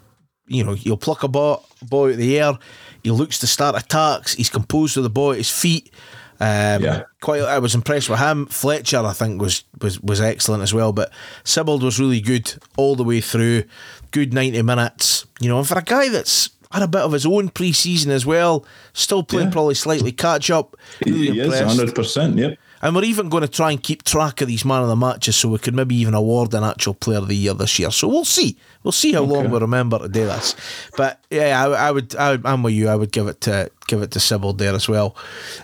[0.47, 2.57] you know, he'll pluck a ball, ball out of the air.
[3.03, 4.35] He looks to start attacks.
[4.35, 5.93] He's composed with the ball at his feet.
[6.40, 7.03] Um, Yeah.
[7.20, 8.46] Quite, I was impressed with him.
[8.46, 10.92] Fletcher, I think, was was was excellent as well.
[10.92, 11.11] But
[11.44, 13.64] Sibbald was really good all the way through.
[14.11, 15.59] Good ninety minutes, you know.
[15.59, 19.22] And for a guy that's had a bit of his own pre-season as well, still
[19.22, 19.53] playing Yeah.
[19.53, 20.77] probably slightly catch up.
[21.05, 22.37] Really he is hundred percent.
[22.38, 22.59] Yep.
[22.83, 25.35] And we're even going to try and keep track of these man of the matches
[25.37, 27.90] so we could maybe even award an actual player of the year this year.
[27.90, 28.59] So we'll see.
[28.87, 30.55] We'll see how long we remember to do this.
[30.96, 32.14] But yeah, I, I would.
[32.14, 32.87] I, I'm with you.
[32.87, 35.16] I would give it to give it to Sibbald there as well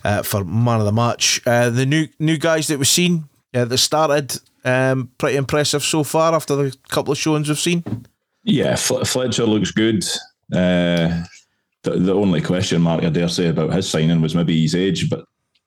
[0.02, 1.40] uh, for man of the match.
[1.46, 6.02] Uh, the new new guys that we've seen uh, that started um, pretty impressive so
[6.02, 7.84] far after the couple of showings we've seen.
[8.42, 10.02] Yeah, Fl- Fletcher looks good.
[10.52, 11.22] Uh,
[11.84, 15.08] the, the only question mark I dare say about his signing was maybe his age,
[15.08, 15.26] but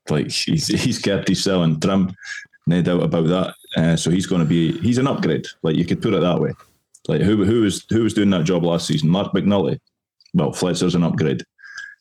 [0.09, 2.13] like he's he's kept his selling trim,
[2.67, 3.55] no doubt about that.
[3.81, 5.47] Uh, so he's going to be he's an upgrade.
[5.61, 6.51] Like you could put it that way.
[7.07, 9.09] Like who who was who was doing that job last season?
[9.09, 9.79] Mark McNulty.
[10.33, 11.43] Well, Fletcher's an upgrade.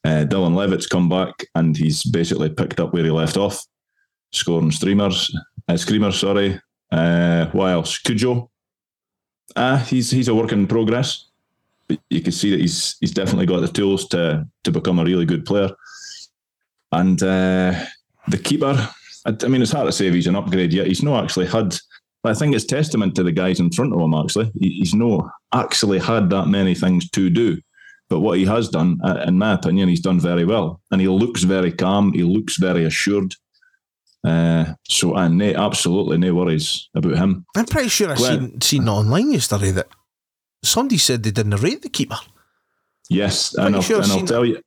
[0.04, 3.64] Uh, Dylan Levitt's come back and he's basically picked up where he left off,
[4.32, 5.34] scoring streamers,
[5.68, 6.18] uh, screamers.
[6.18, 6.60] Sorry.
[6.90, 7.98] Uh, what else?
[8.02, 8.48] Cudjoe.
[9.56, 11.26] Ah, he's he's a work in progress.
[11.88, 15.04] But you can see that he's he's definitely got the tools to to become a
[15.04, 15.70] really good player.
[16.92, 17.84] And uh,
[18.28, 18.88] the keeper,
[19.26, 20.86] I, I mean, it's hard to say if he's an upgrade yet.
[20.86, 21.76] He's not actually had.
[22.30, 24.14] I think it's testament to the guys in front of him.
[24.14, 27.60] Actually, he's not actually had that many things to do.
[28.08, 31.42] But what he has done, in my opinion, he's done very well, and he looks
[31.42, 32.12] very calm.
[32.12, 33.34] He looks very assured.
[34.22, 37.44] Uh, so, and no, absolutely no worries about him.
[37.56, 39.88] I'm pretty sure I Glenn- seen seen online yesterday that
[40.62, 42.16] somebody said they didn't rate the keeper.
[43.10, 44.60] Yes, and I'll, sure and I'll tell you.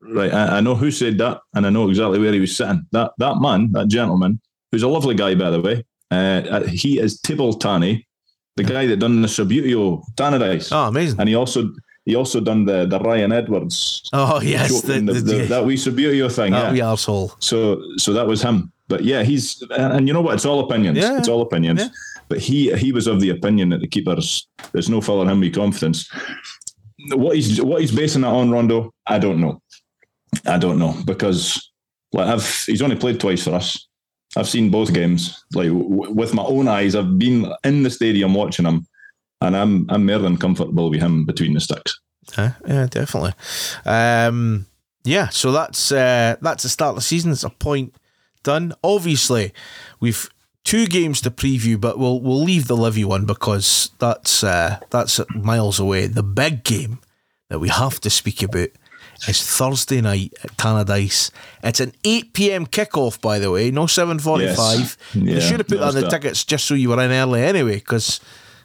[0.00, 2.86] Right, I, I know who said that, and I know exactly where he was sitting.
[2.92, 5.84] That that man, that gentleman, who's a lovely guy by the way.
[6.10, 6.14] Uh,
[6.50, 8.06] uh, he is Tibble Tani,
[8.56, 11.18] the guy that done the Subbuteo Tannadice, Oh, amazing!
[11.20, 11.70] and he also
[12.04, 16.30] he also done the the Ryan Edwards, Oh yes, the, the- the, that wee Subbuteo
[16.32, 16.52] thing.
[16.52, 16.72] that yeah.
[16.72, 17.32] wee arsehole.
[17.42, 18.72] So so that was him.
[18.88, 20.34] But yeah, he's and, you know what?
[20.34, 20.96] It's all opinions.
[20.98, 21.80] Yeah, it's all opinions.
[21.80, 21.88] yeah.
[22.28, 25.54] But he he was of the opinion that the keepers there's no filling him with
[25.54, 26.08] confidence.
[27.14, 29.60] What he's what he's basing that on, Rondo, I don't know.
[30.46, 31.70] I don't know because
[32.12, 33.88] like I've he's only played twice for us.
[34.36, 36.94] I've seen both games like w- with my own eyes.
[36.94, 38.86] I've been in the stadium watching him,
[39.40, 41.98] and I'm I'm more than comfortable with him between the sticks.
[42.36, 43.32] Yeah, yeah, definitely.
[43.84, 44.66] Um,
[45.04, 47.32] yeah, so that's uh, that's the start of the season.
[47.32, 47.94] It's a point
[48.42, 48.74] done.
[48.82, 49.52] Obviously,
[50.00, 50.28] we've
[50.64, 55.20] two games to preview, but we'll we'll leave the Livy one because that's uh, that's
[55.34, 56.08] miles away.
[56.08, 56.98] The big game
[57.48, 58.68] that we have to speak about
[59.28, 61.30] is Thursday night at Tannadice.
[61.62, 64.78] It's an eight pm kickoff, by the way, no seven forty five.
[64.78, 64.96] Yes.
[65.14, 66.10] You Yeah, should have put that on the that.
[66.10, 68.20] tickets just so you were in early anyway, because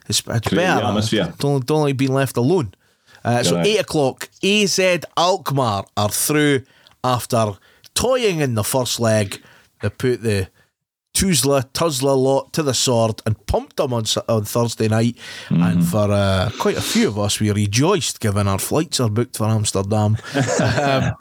[0.08, 0.84] it's, it's Create better.
[0.86, 1.32] atmosphere.
[1.38, 2.74] Don't don't like being left alone.
[3.24, 3.66] Uh, so Correct.
[3.68, 4.78] eight o'clock, AZ
[5.16, 6.62] Alkmaar are through
[7.04, 7.52] after
[7.94, 9.40] toying in the first leg.
[9.80, 10.48] They put the
[11.14, 15.16] Tuzla, Tuzla lot to the sword and pumped them on, on Thursday night.
[15.48, 15.62] Mm-hmm.
[15.62, 19.36] And for uh, quite a few of us, we rejoiced given our flights are booked
[19.36, 20.16] for Amsterdam.
[20.34, 21.12] um,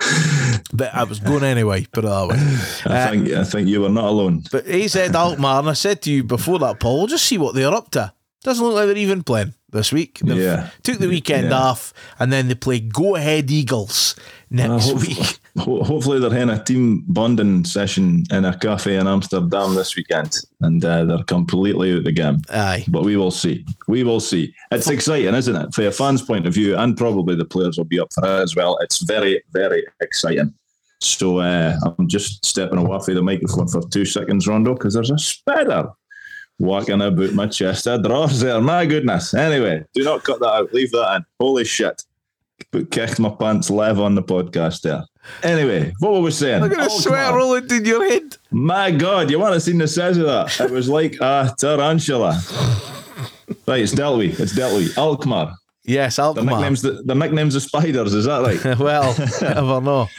[0.74, 2.94] but I was going anyway, put it that way.
[2.96, 4.44] I think I think you were not alone.
[4.52, 7.54] But AZ Alkmaar, and I said to you before that, Paul, we'll just see what
[7.54, 8.14] they're up to.
[8.44, 10.20] Doesn't look like they're even playing this week.
[10.24, 10.70] They've Yeah.
[10.84, 11.60] Took the weekend Yeah.
[11.60, 14.16] off, and then they play Go Ahead Eagles
[14.50, 15.40] next Uh, week.
[15.58, 19.96] Hopefully, ho- hopefully they're having a team bonding session in a cafe in Amsterdam this
[19.96, 22.42] weekend, and uh, they're completely out the game.
[22.50, 22.86] Aye.
[22.88, 23.66] But we will see.
[23.88, 24.54] We will see.
[24.72, 25.74] It's exciting, isn't it?
[25.74, 28.42] For a fan's point of view, and probably the players will be up for it
[28.42, 28.78] as well.
[28.82, 30.54] It's very, very exciting.
[31.02, 35.10] So uh, I'm just stepping away from the microphone for two seconds, Rondo, because there's
[35.10, 35.90] a spider
[36.60, 38.62] walking about my chest of drawers there.
[38.62, 39.34] My goodness.
[39.34, 40.74] Anyway, do not cut that out.
[40.74, 41.26] Leave that in.
[41.40, 42.04] Holy shit.
[42.72, 45.04] But kicked my pants live on the podcast there.
[45.44, 46.62] Anyway, what were we saying?
[46.62, 48.38] Look at the Oh, sweat rolling down your head.
[48.52, 50.60] My God, you want to see the size of that?
[50.60, 52.42] It was like a tarantula.
[53.68, 54.38] right, it's Delwy.
[54.40, 54.96] It's Delwy.
[54.98, 55.54] Alkmaar.
[55.84, 56.34] Yes, Alkmaar.
[56.46, 56.60] The Alkmaar.
[56.60, 58.14] nicknames, the, the nicknames of spiders.
[58.14, 58.80] Is that right?
[58.80, 60.08] well, never know.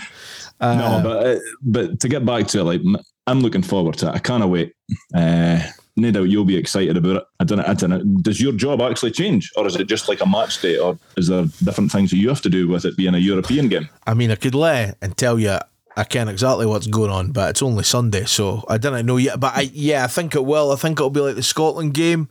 [0.60, 2.80] Uh, no, but uh, but to get back to it, like
[3.26, 4.14] I'm looking forward to it.
[4.14, 4.72] I can't wait.
[5.12, 5.60] Uh,
[5.96, 7.24] no doubt you'll be excited about it.
[7.40, 7.58] I don't.
[7.58, 8.02] know- I don't know.
[8.22, 11.28] Does your job actually change, or is it just like a match day, or is
[11.28, 13.88] there different things that you have to do with it being a European game?
[14.06, 15.58] I mean, I could lay and tell you
[15.96, 19.38] I can't exactly what's going on, but it's only Sunday, so I don't know yet.
[19.38, 20.72] But I, yeah, I think it will.
[20.72, 22.30] I think it'll be like the Scotland game.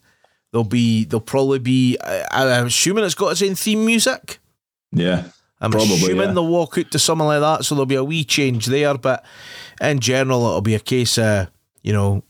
[0.52, 1.98] There'll be, there'll probably be.
[2.00, 4.40] I, I'm assuming it's got its own theme music.
[4.92, 5.26] Yeah,
[5.62, 6.34] I'm Probably, assuming yeah.
[6.34, 8.98] they'll walk out to something like that, so there'll be a wee change there.
[8.98, 9.24] But
[9.80, 11.48] in general, it'll be a case of
[11.84, 12.24] you know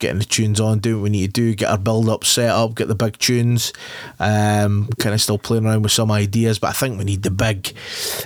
[0.00, 2.50] getting the tunes on, doing what we need to do, get our build up set
[2.50, 3.72] up, get the big tunes.
[4.18, 7.30] Um, kind of still playing around with some ideas, but I think we need the
[7.30, 7.72] big,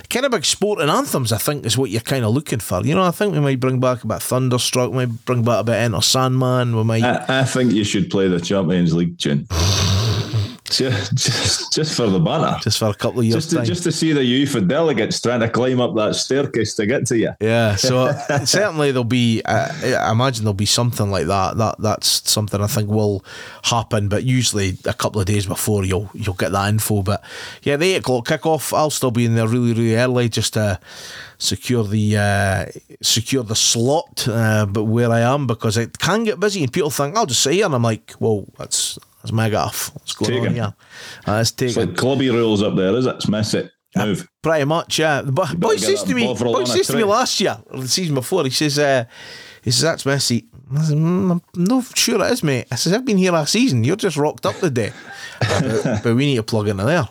[0.09, 1.31] kind of big sporting anthems.
[1.31, 2.81] I think is what you're kind of looking for.
[2.83, 5.43] You know, I think we might bring back a bit of Thunderstruck, we might bring
[5.43, 6.75] back a bit of Enter Sandman.
[6.75, 7.03] We might.
[7.03, 9.47] I, I think you should play the Champions League tune.
[10.65, 12.57] just, just, just for the banner.
[12.61, 13.35] just for a couple of years.
[13.35, 13.65] Just to, time.
[13.65, 17.17] just to see the UEFA delegates trying to climb up that staircase to get to
[17.17, 17.31] you.
[17.39, 18.11] Yeah, so
[18.45, 19.41] certainly there'll be.
[19.45, 21.57] Uh, I imagine there'll be something like that.
[21.57, 23.23] That that's something I think will
[23.63, 27.01] happen, but usually a couple of days before you'll you'll get that info.
[27.01, 27.23] But
[27.63, 28.75] yeah, the eight o'clock kickoff.
[28.75, 30.79] I'll still be in there really really early just to
[31.37, 32.65] secure the uh,
[33.01, 34.27] secure the slot.
[34.27, 37.41] Uh, but where I am because it can get busy and people think I'll just
[37.41, 39.91] sit here and I'm like, well that's that's mega off.
[39.95, 40.53] What's going on Taken.
[40.53, 40.73] here?
[41.27, 43.15] Uh, it's It's like clubby rules up there, is it?
[43.15, 43.69] It's messy.
[43.95, 44.27] move.
[44.43, 45.21] Pretty much, yeah.
[45.23, 48.13] The boy, says to me, boy on says to me last year, or the season
[48.13, 49.05] before, he says, uh,
[49.63, 50.47] he says, that's seat.
[50.75, 52.67] I said, mm, I'm not sure it is, mate.
[52.71, 53.83] I says, I've been here last season.
[53.83, 54.91] You're just rocked up today.
[55.39, 57.09] but, but we need to plug into there.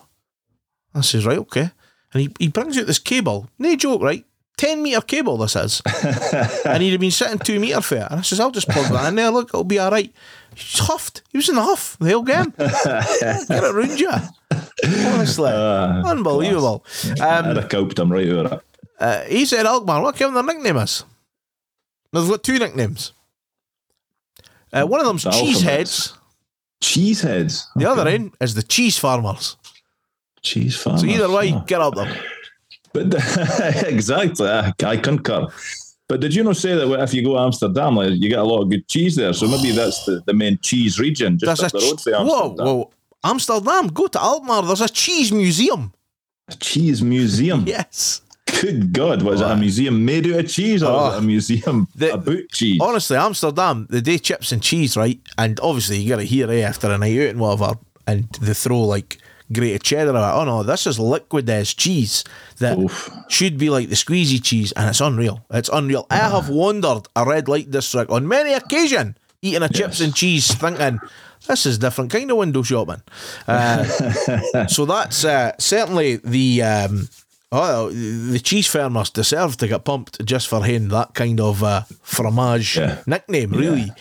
[0.94, 1.70] I says, right, okay.
[2.12, 3.48] And he, he brings out this cable.
[3.58, 4.24] No joke, right?
[4.56, 5.82] 10 metre cable this is.
[6.64, 8.06] and he'd have been sitting two metre for it.
[8.10, 9.30] And I says, I'll just plug that in there.
[9.30, 10.12] Look, it'll be all right.
[10.54, 11.22] He's huffed.
[11.30, 12.50] He was in the huff the whole game.
[12.58, 14.10] Get it round you.
[15.08, 15.50] Honestly.
[15.52, 16.84] Unbelievable.
[17.20, 18.60] I'd Um, have coped him right over it.
[19.00, 20.00] uh, he said Alkmaar.
[20.02, 21.04] What kind of their nickname is?
[22.12, 23.12] They've got two nicknames.
[24.72, 26.16] Uh, one of them's The Cheeseheads.
[26.80, 27.64] Cheeseheads.
[27.76, 29.56] The other end is the Cheese Farmers.
[30.42, 31.00] Cheese farmers.
[31.00, 32.14] So either way, get up them.
[32.94, 33.12] But
[33.86, 35.46] exactly, I, I concur.
[36.08, 38.44] But did you not say that if you go to Amsterdam, like, you get a
[38.44, 39.32] lot of good cheese there?
[39.32, 42.12] So maybe that's the, the main cheese region just There's up the road ch- for
[42.12, 42.66] whoa, Amsterdam.
[42.66, 42.90] whoa,
[43.24, 43.86] Amsterdam.
[43.88, 44.62] Go to Alkmaar.
[44.62, 45.92] There's a cheese museum.
[46.48, 47.64] A cheese museum.
[47.66, 48.20] Yes.
[48.60, 51.14] Good God, was it a museum made out of cheese or Oh.
[51.14, 52.78] it a museum The- about cheese?
[52.80, 55.18] Honestly, Amsterdam, they do chips and cheese, right?
[55.38, 58.52] And obviously, you get it here eh, after a night out and whatever, and they
[58.54, 59.18] throw like
[59.52, 60.16] grated cheddar it.
[60.16, 62.24] Oh no, this is liquid as cheese
[62.58, 63.10] that Oof.
[63.28, 65.44] should be like the squeezy cheese, and it's unreal.
[65.50, 66.06] It's unreal.
[66.10, 70.52] I have wandered a red light district on many occasion, eating a chips and cheese,
[70.54, 71.00] thinking.
[71.46, 73.02] This is different kind of window shopping.
[73.46, 73.84] Uh,
[74.66, 77.08] so that's uh, certainly the um,
[77.52, 81.82] oh, the cheese farmers deserve to get pumped just for having that kind of uh,
[82.02, 83.02] fromage Yeah.
[83.06, 83.50] nickname.
[83.50, 83.92] Really,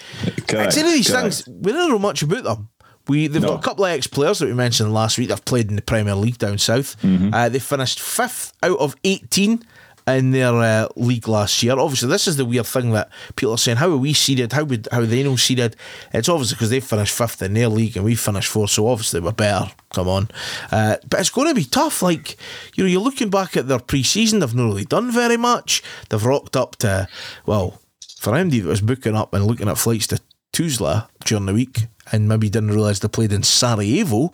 [0.48, 1.22] Correct, it's one of these correct.
[1.44, 1.50] things.
[1.50, 2.70] We don't know much about them.
[3.08, 3.50] We they've No.
[3.50, 5.30] got a couple of ex players that we mentioned last week.
[5.30, 7.00] They've played in the Premier League down south.
[7.02, 7.34] Mm-hmm.
[7.34, 9.62] Uh, they finished fifth out of eighteen
[10.06, 11.80] in their uh, league last year.
[11.80, 14.54] Obviously, this is the weird thing that people are saying: How are we seeded?
[14.54, 15.76] How would how are they know seeded?
[16.14, 19.20] It's obviously because they finished fifth in their league and we finished fourth, so obviously
[19.20, 19.70] we're better.
[19.94, 20.30] Come on,
[20.72, 22.02] uh, but it's going to be tough.
[22.02, 22.38] Like
[22.76, 25.84] you know, you're looking back at their pre-season; they've not really done very much.
[26.10, 27.08] They've rocked up to
[27.46, 27.82] well
[28.20, 30.20] for anybody that was booking up and looking at flights to
[30.54, 34.34] Tuzla during the week and maybe didn't realise they played in Sarajevo.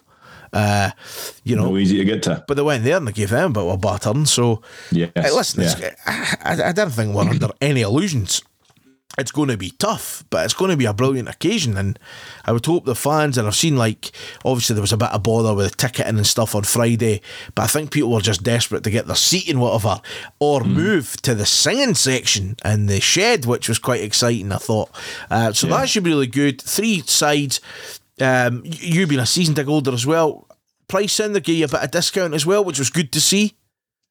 [0.51, 0.89] Uh,
[1.43, 2.43] you know, no easy to get to.
[2.47, 4.26] but they went there and they gave them a bit of a battering.
[4.26, 5.76] So, Yes, hey, listen, yeah.
[5.78, 6.01] it's,
[6.43, 8.41] I, I don't think we're under any illusions.
[9.18, 11.76] It's going to be tough, but it's going to be a brilliant occasion.
[11.78, 11.99] And
[12.45, 14.12] I would hope the fans, and I've seen like,
[14.45, 17.22] obviously there was a bit of bother with the ticketing and stuff on Friday,
[17.55, 19.99] but I think people were just desperate to get their seat and whatever,
[20.39, 20.68] or Mm.
[20.74, 24.89] move to the singing section in the shed, which was quite exciting, I thought.
[25.30, 26.62] Uh, so that should be really good.
[26.62, 27.60] Three sides.
[28.22, 30.47] Um, you being a season ticket holder as well,
[30.88, 33.20] price in, they gave you a bit of discount as well, which was good to
[33.22, 33.55] see.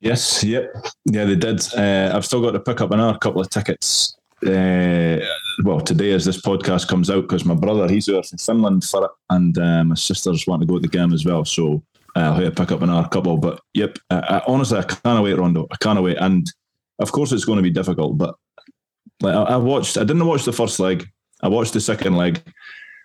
[0.01, 0.73] Yes, yep.
[1.07, 1.63] Yeah, they did.
[1.75, 4.17] Uh, I've still got to pick up another couple of tickets.
[4.47, 5.19] Uh,
[5.65, 9.05] well, today as this podcast comes out, because my brother, he's over from Finland for
[9.05, 11.45] it, and uh, my sisters want to go to the game as well.
[11.45, 11.83] So
[12.15, 13.37] uh, I'll have to pick up another couple.
[13.37, 15.67] But yep, I, I, honestly, I can't wait, Rondo.
[15.71, 16.19] I can't wait.
[16.19, 16.51] And
[17.01, 18.37] of course, it's going to be difficult, but
[19.21, 21.09] like I, I watched, I didn't watch the first leg.
[21.43, 22.43] I watched the second leg,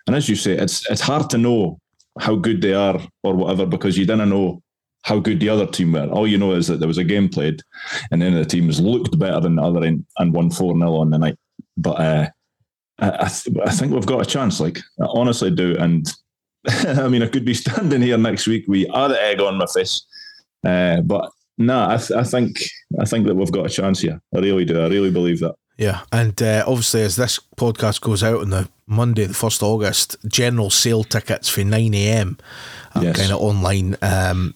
[0.06, 1.78] and as you say, it's it's hard to know
[2.18, 4.62] how good they are or whatever because you didn't know
[5.04, 6.06] how good the other team were.
[6.06, 7.62] All you know is that there was a game played,
[8.10, 11.10] and then the teams looked better than the other end and won four 0 on
[11.10, 11.38] the night.
[11.76, 12.28] But uh,
[12.98, 14.60] I th- I think we've got a chance.
[14.60, 16.10] Like I honestly do, and
[16.66, 20.04] I mean I could be standing here next week with other egg on my face,
[20.66, 21.30] uh, but.
[21.56, 22.64] No, I, th- I think
[23.00, 24.20] I think that we've got a chance here.
[24.34, 24.80] I really do.
[24.80, 25.54] I really believe that.
[25.78, 29.68] Yeah, and uh, obviously, as this podcast goes out on the Monday, the first of
[29.68, 32.38] August, general sale tickets for nine a.m.
[33.00, 33.16] Yes.
[33.16, 34.54] kind of online, um,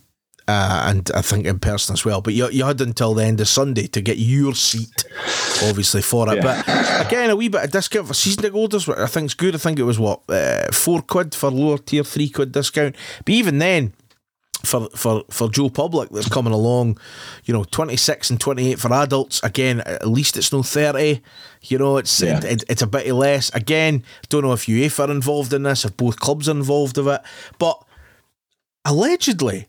[0.49, 2.21] uh, and I think in person as well.
[2.23, 5.05] But you, you had until the end of Sunday to get your seat,
[5.63, 6.37] obviously for it.
[6.37, 6.63] Yeah.
[6.67, 9.55] But again, a wee bit of discount for season ticket holders, I think is good.
[9.55, 12.97] I think it was what uh, four quid for lower tier, three quid discount.
[13.25, 13.93] But even then
[14.65, 16.99] for for for Joe Public that's coming along,
[17.45, 19.41] you know, twenty six and twenty eight for adults.
[19.45, 21.21] Again, at least it's no thirty.
[21.63, 22.39] You know, it's Yeah.
[22.39, 23.55] it, it- it's a bit less.
[23.55, 27.07] Again, don't know if UEFA are involved in this, if both clubs are involved of
[27.07, 27.21] it,
[27.59, 27.85] but
[28.85, 29.68] allegedly,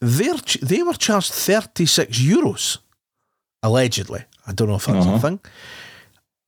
[0.00, 0.30] they
[0.62, 2.78] they were charged thirty six euros.
[3.62, 5.16] Allegedly, I don't know if that's Uh-huh.
[5.16, 5.40] a thing.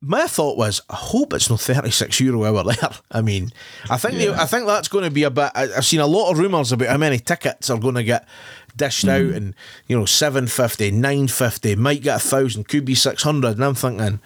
[0.02, 2.90] My thought was, I hope it's no thirty six euro hour there.
[3.10, 3.50] I mean,
[3.90, 5.50] I think they, I think that's going to be a bit.
[5.54, 8.26] I- I've seen a lot of rumours about how many tickets are going to get
[8.76, 9.10] dished Mm.
[9.30, 9.54] out, and
[9.88, 14.20] you know, 750, 950, might get a thousand, could be six hundred, and I'm thinking.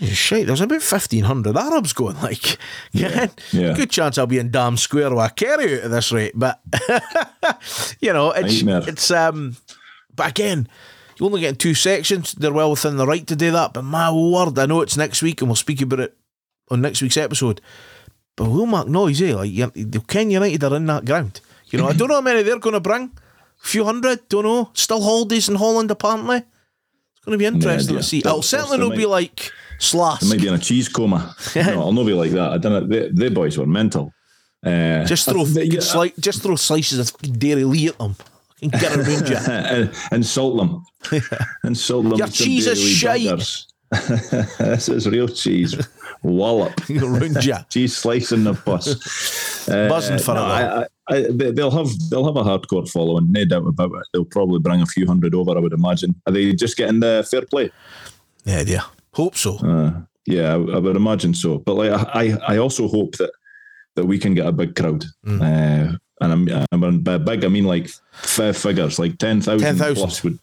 [0.00, 2.20] Shit, there's about fifteen hundred Arabs going.
[2.20, 2.58] Like,
[2.92, 3.74] yeah, yeah.
[3.74, 6.32] good chance I'll be in Dam Square with a carry out at this rate.
[6.34, 6.60] But
[8.00, 8.88] you know, it's Nightmare.
[8.88, 9.56] it's um.
[10.16, 10.68] But again,
[11.18, 12.32] you only get two sections.
[12.32, 13.72] They're well within the right to do that.
[13.72, 16.16] But my word, I know it's next week, and we'll speak about it
[16.70, 17.60] on next week's episode.
[18.36, 19.34] But we'll make noise, eh?
[19.34, 21.40] Like the Ken United are in that ground.
[21.66, 23.12] You know, I don't know how many they're going to bring,
[23.62, 24.70] A few hundred, don't know.
[24.74, 26.36] Still holidays in Holland, apparently.
[26.38, 28.02] It's going to be interesting idea.
[28.02, 28.18] to see.
[28.18, 29.50] It'll certainly not be like
[29.84, 30.20] Slask.
[30.20, 31.34] They might be in a cheese coma.
[31.56, 32.52] no, I'll not be like that.
[32.52, 33.08] I don't know.
[33.12, 34.12] They, boys were mental.
[34.64, 38.14] Uh, Just throw, I yeah, sli- just throw slices of Dairylea at them.
[38.14, 39.36] Fucking get around you.
[39.36, 40.84] and insult them.
[41.64, 42.14] insult them.
[42.18, 43.38] Your cheese is shite.
[44.58, 45.76] this is real cheese.
[46.22, 46.72] Wallop.
[46.90, 47.54] around you.
[47.68, 49.68] cheese slicing the bus.
[49.68, 52.88] Uh, Buzzing for no, it, I, I, I, they- they'll have they'll have a hardcore
[52.90, 54.06] following, no doubt about it.
[54.12, 56.14] They'll probably bring a few hundred over, I would imagine.
[56.26, 57.70] Are they just getting the fair play?
[58.46, 58.82] Yeah, yeah.
[59.14, 59.56] Hope so.
[59.58, 61.58] Uh, yeah, I, I would imagine so.
[61.58, 63.30] But like, I, I also hope that
[63.94, 65.04] that we can get a big crowd.
[65.24, 65.40] Mm.
[65.40, 67.44] Uh, and I'm, I'm by big.
[67.44, 69.94] I mean like five figures, like ten thousand 10,000.
[69.94, 70.38] plus would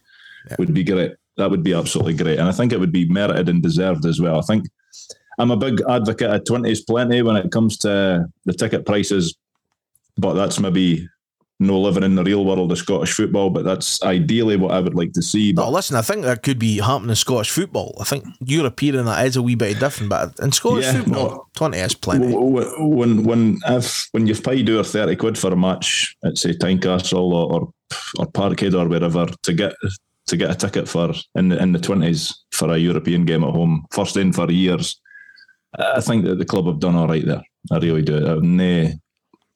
[0.57, 1.15] would be great.
[1.37, 4.19] That would be absolutely great, and I think it would be merited and deserved as
[4.19, 4.37] well.
[4.37, 4.65] I think
[5.39, 9.35] I'm a big advocate of twenties plenty when it comes to the ticket prices,
[10.17, 11.07] but that's maybe
[11.61, 13.49] no living in the real world of Scottish football.
[13.49, 15.53] But that's ideally what I would like to see.
[15.53, 17.95] But No, listen, I think that could be happening in Scottish football.
[17.99, 21.47] I think European that is a wee bit different, but in Scottish Yeah, football, no.
[21.55, 22.33] 20 is plenty.
[22.33, 27.31] When when if when you've paid over thirty quid for a match at say Tynecastle
[27.31, 27.73] or or,
[28.19, 29.73] or Parkhead or wherever to get
[30.27, 33.53] to get a ticket for in the in the twenties for a European game at
[33.53, 34.99] home, first in for years,
[35.77, 37.43] I think that the club have done all right there.
[37.71, 38.25] I really do.
[38.25, 38.43] I have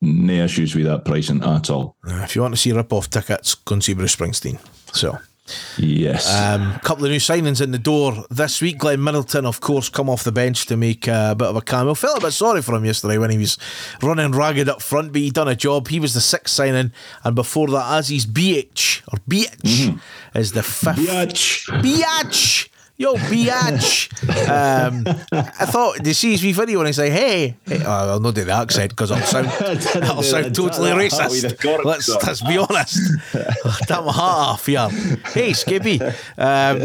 [0.01, 1.95] no issues with that pricing at all.
[2.05, 4.59] If you want to see rip-off tickets, go and see Bruce Springsteen.
[4.93, 5.17] So,
[5.77, 6.27] Yes.
[6.27, 8.79] a um, couple of new signings in the door this week.
[8.79, 11.93] Glenn Middleton, of course, come off the bench to make a bit of a cameo.
[11.93, 13.57] Felt a bit sorry for him yesterday when he was
[14.01, 15.87] running ragged up front, but he done a job.
[15.87, 16.91] He was the sixth signing,
[17.23, 19.99] and before that, Aziz Behich or Behich
[20.33, 20.97] is the fifth.
[20.97, 21.67] Biatch.
[21.81, 22.69] Biatch.
[22.97, 24.07] Yo, biatch.
[24.47, 28.45] um, I thought, see his video when I say, hey, hey oh, I'll not do
[28.45, 29.47] the accent because I'll sound,
[30.01, 31.83] it'll sound totally racist.
[31.83, 33.01] Let's, let's be honest.
[33.87, 34.87] Damn my heart off yeah.
[35.33, 35.99] Hey, Skippy.
[36.37, 36.81] Um,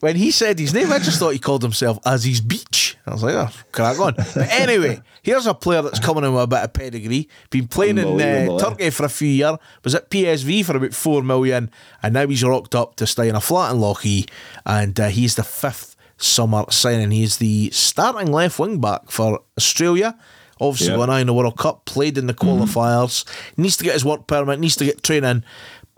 [0.00, 2.96] when he said his name, I just thought he called himself Aziz Beach.
[3.06, 4.14] I was like, oh, crack on.
[4.14, 7.28] But anyway, here's a player that's coming in with a bit of pedigree.
[7.50, 8.58] Been playing in uh, eh?
[8.58, 9.56] Turkey for a few years.
[9.84, 11.70] Was at PSV for about four million,
[12.02, 14.28] and now he's rocked up to stay in a flat in Lochee,
[14.66, 17.10] and uh, he's the fifth summer signing.
[17.10, 20.18] He's the starting left wing back for Australia.
[20.60, 20.88] Obviously.
[20.88, 20.98] Mm-hmm.
[20.98, 23.24] went on in the World Cup, played in the qualifiers.
[23.56, 24.58] Needs to get his work permit.
[24.58, 25.44] Needs to get training.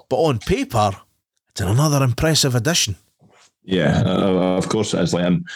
[0.09, 0.93] But on paper,
[1.51, 2.97] it's another impressive addition.
[3.64, 5.14] Yeah, uh, of course it is.
[5.14, 5.47] Like, and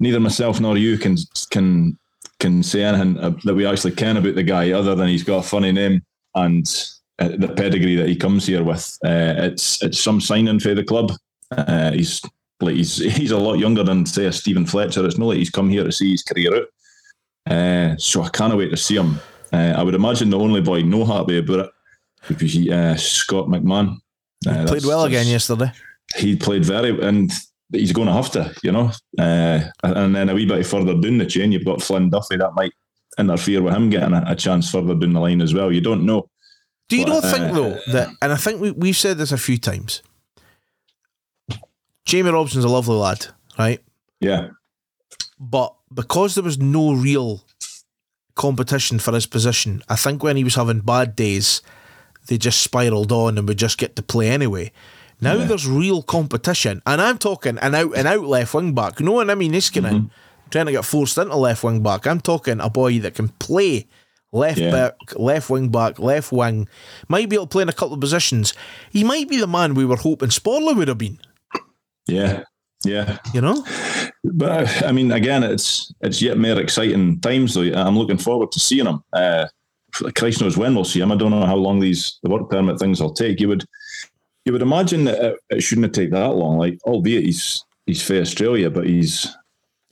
[0.00, 1.16] neither myself nor you can
[1.50, 1.98] can
[2.38, 3.14] can say anything
[3.44, 6.02] that we actually can about the guy, other than he's got a funny name
[6.34, 6.66] and
[7.18, 8.98] uh, the pedigree that he comes here with.
[9.04, 11.12] Uh, it's it's some signing for the club.
[11.50, 12.20] Uh, he's
[12.60, 15.04] like he's he's a lot younger than say a Stephen Fletcher.
[15.06, 16.66] It's not like he's come here to see his career out.
[17.50, 19.20] Uh, so I can't wait to see him.
[19.52, 21.70] Uh, I would imagine the only boy no happy about it
[22.28, 23.96] would be uh, Scott McMann.
[24.46, 25.70] Uh, Played well again yesterday.
[26.16, 27.30] he played very and
[27.72, 28.90] he's going to have to, you know.
[29.18, 32.54] Uh, and then a wee bit further down the chain, you've got Flynn Duffy that
[32.54, 32.72] might
[33.18, 35.70] interfere with him getting a, a chance further down the line as well.
[35.72, 36.28] You don't know.
[36.88, 39.32] Do you But, not think uh, though that, and I think we, we've said this
[39.32, 40.02] a few times.
[42.04, 43.26] Jamie Robson's a lovely lad,
[43.58, 43.80] right?
[44.20, 44.48] Yeah,
[45.38, 47.44] But because there was no real
[48.34, 51.62] competition for his position, I think when he was having bad days,
[52.26, 54.72] they just spiraled on and would just get to play anyway.
[55.20, 59.00] Now there's real competition, and I'm talking an out and out left wing back.
[59.00, 60.06] No one, I mean, Niskanen Mm-hmm.
[60.50, 62.06] trying to get forced into left wing back.
[62.06, 63.86] I'm talking a boy that can play
[64.32, 64.70] left Yeah.
[64.70, 66.68] back, left wing back, left wing.
[67.08, 68.52] Might be able to play in a couple of positions.
[68.90, 71.18] He might be the man we were hoping Spörle would have been.
[72.06, 72.42] Yeah,
[72.84, 73.18] yeah.
[73.32, 73.64] You know,
[74.24, 77.54] But I mean, again, it's it's yet more exciting times.
[77.54, 79.02] Though I'm looking forward to seeing him.
[79.12, 79.46] Uh,
[80.16, 81.12] Christ knows when we'll see him.
[81.12, 83.40] I don't know how long these the work permit things will take.
[83.40, 83.64] You would
[84.44, 86.58] you would imagine that it, it shouldn't take that long.
[86.58, 89.34] Like, albeit he's he's for Australia, but he's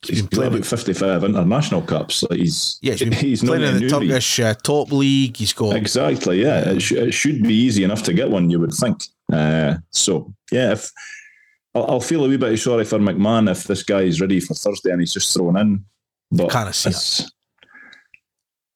[0.06, 2.22] he's been played about 55 international cups.
[2.24, 3.88] Like he's yeah, he's he's playing in the.
[3.88, 5.36] Turkish uh, top league.
[5.36, 6.42] He's got Exactly.
[6.42, 8.50] Yeah, it, sh- it should be easy enough to get one.
[8.50, 9.04] You would think.
[9.32, 10.90] Uh, so yeah, if
[11.74, 14.54] I'll, I'll feel a wee bit sorry for McMann if this guy is ready for
[14.54, 15.84] Thursday and he's just thrown in.
[16.30, 17.30] But Kinda see it.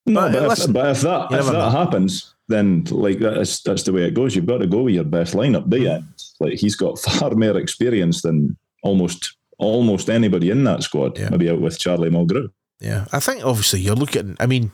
[0.06, 1.70] No, But, but, if, listen, but if that if that know.
[1.70, 4.36] happens, then like that's that's the way it goes.
[4.36, 5.98] You've got to go with your best lineup, do you?
[6.38, 11.18] Like he's got far more experience than almost almost anybody in that squad.
[11.18, 11.30] Yeah.
[11.30, 12.50] Maybe out with Charlie Mulgrew.
[12.80, 14.36] Yeah, I think obviously you're looking.
[14.38, 14.70] I mean,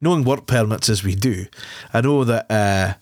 [0.00, 1.46] knowing work permits as we do,
[1.92, 2.94] I know that uh,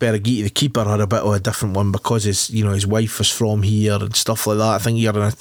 [0.00, 2.86] Birighitti, the keeper, had a bit of a different one because his, you know, his
[2.86, 4.74] wife was from here and stuff like that.
[4.74, 5.32] I think he had an,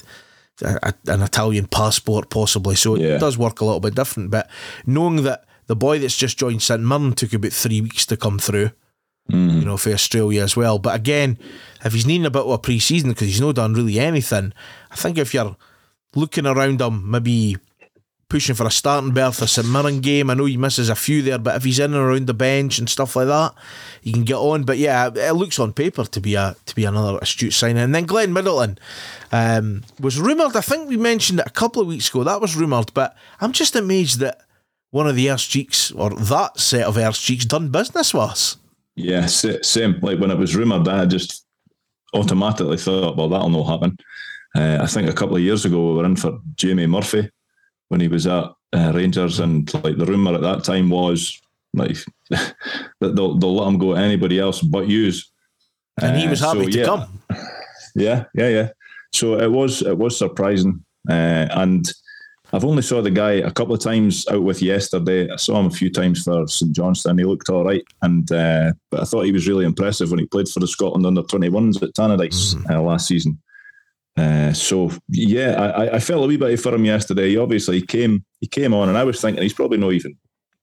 [0.64, 3.18] a, an Italian passport possibly, so it Yeah.
[3.18, 4.32] does work a little bit different.
[4.32, 4.50] But
[4.86, 8.40] knowing that the boy that's just joined St Mirren took about three weeks to come
[8.40, 8.72] through,
[9.32, 9.60] Mm.
[9.60, 10.78] you know, for Australia as well.
[10.78, 11.40] But again,
[11.84, 14.54] if he's needing a bit of a pre season because he's not done really anything,
[14.92, 15.56] I think if you're
[16.14, 17.58] looking around him, maybe
[18.28, 20.30] pushing for a starting berth for St Mirren game.
[20.30, 22.80] I know he misses a few there, but if he's in and around the bench
[22.80, 23.54] and stuff like that,
[24.02, 24.64] he can get on.
[24.64, 27.84] But yeah, it looks on paper to be a to be another astute signing.
[27.84, 28.80] And then Glenn Middleton
[29.32, 30.56] um, was rumoured.
[30.56, 32.24] I think we mentioned it a couple of weeks ago.
[32.24, 34.42] That was rumoured, but I'm just amazed that
[34.92, 38.58] one of the Earth Cheeks or that set of Earth Cheeks done business with us.
[38.96, 40.00] Yeah, same.
[40.02, 41.46] Like when it was rumoured, I just
[42.14, 43.98] automatically thought, well, that'll not happen.
[44.56, 47.30] Uh, I think a couple of years ago, we were in for Jamie Murphy
[47.90, 51.40] when he was at uh, Rangers, and like the rumour at that time was
[51.74, 51.98] like
[52.30, 52.56] that
[53.00, 55.32] they'll, they'll let him go to anybody else but use.
[56.02, 56.86] And he Uh, was happy so, to yeah.
[56.86, 57.22] come.
[57.98, 58.70] Yeah, yeah, yeah.
[59.14, 61.90] So it was it was surprising, uh, and
[62.52, 65.30] I've only saw the guy a couple of times out with yesterday.
[65.32, 67.18] I saw him a few times for St Johnstone.
[67.20, 70.26] He looked all right, and uh, but I thought he was really impressive when he
[70.26, 73.42] played for the Scotland under twenty ones at Tannadice uh, last season.
[74.18, 77.30] Uh, so yeah, I, I felt a wee bit for him yesterday.
[77.30, 80.18] He obviously came he came on, and I was thinking he's probably not even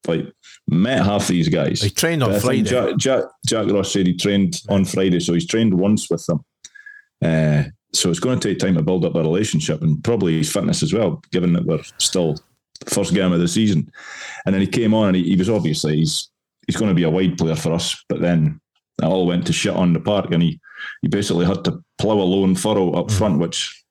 [0.09, 0.27] like
[0.67, 1.83] met half these guys.
[1.83, 2.63] He trained on Friday.
[2.63, 6.45] Jack, Jack, Jack Ross said he trained on Friday, so he's trained once with them.
[7.23, 10.51] Uh, so it's going to take time to build up a relationship and probably his
[10.51, 12.37] fitness as well, given that we're still
[12.87, 13.91] first game of the season.
[14.47, 16.31] And then he came on and he, he was obviously he's
[16.67, 18.61] he's going to be a wide player for us, but then
[19.01, 20.61] it all went to shit on the park, and he
[21.03, 23.85] he basically had to plough a lone furrow up front, which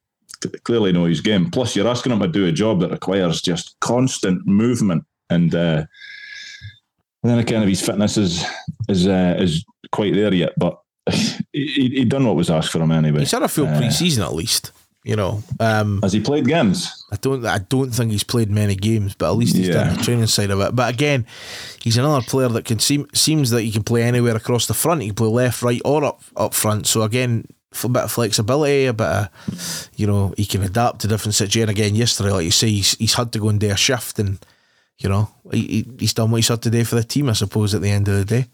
[0.64, 1.50] clearly know his game.
[1.50, 5.54] Plus, you're asking him to do a job that requires just constant movement and.
[5.56, 5.86] Uh,
[7.24, 8.44] then again, if his fitness is
[8.90, 10.80] is uh, is quite there yet, but
[11.54, 13.20] he he done what was asked for him anyway.
[13.20, 14.72] He's had a full Uh, pre-season at least.
[15.04, 17.06] You know, um, Has he played games?
[17.12, 17.44] I don't.
[17.44, 20.52] I don't think he's played many games, but at least he's done the training side
[20.52, 20.76] of it.
[20.76, 21.26] But again,
[21.82, 25.02] he's another player that can seem seems that he can play anywhere across the front.
[25.02, 26.86] He can play left, right, or up up front.
[26.86, 27.46] So again,
[27.84, 31.72] a bit of flexibility, a bit of you know, he can adapt to different situations.
[31.72, 34.38] Again, yesterday, like you say, he's he's had to go and do a shift, and
[35.00, 37.28] you know, he, he- he's done what he's had to do for the team.
[37.28, 38.46] I suppose at the end of the day.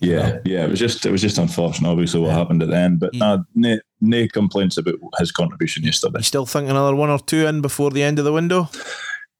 [0.00, 0.64] Yeah, yeah.
[0.64, 2.98] It was just it was just unfortunate, obviously, what happened at the end.
[2.98, 6.18] But nah, no, no complaints about his contribution yesterday.
[6.18, 8.68] You still think another one or two in before the end of the window?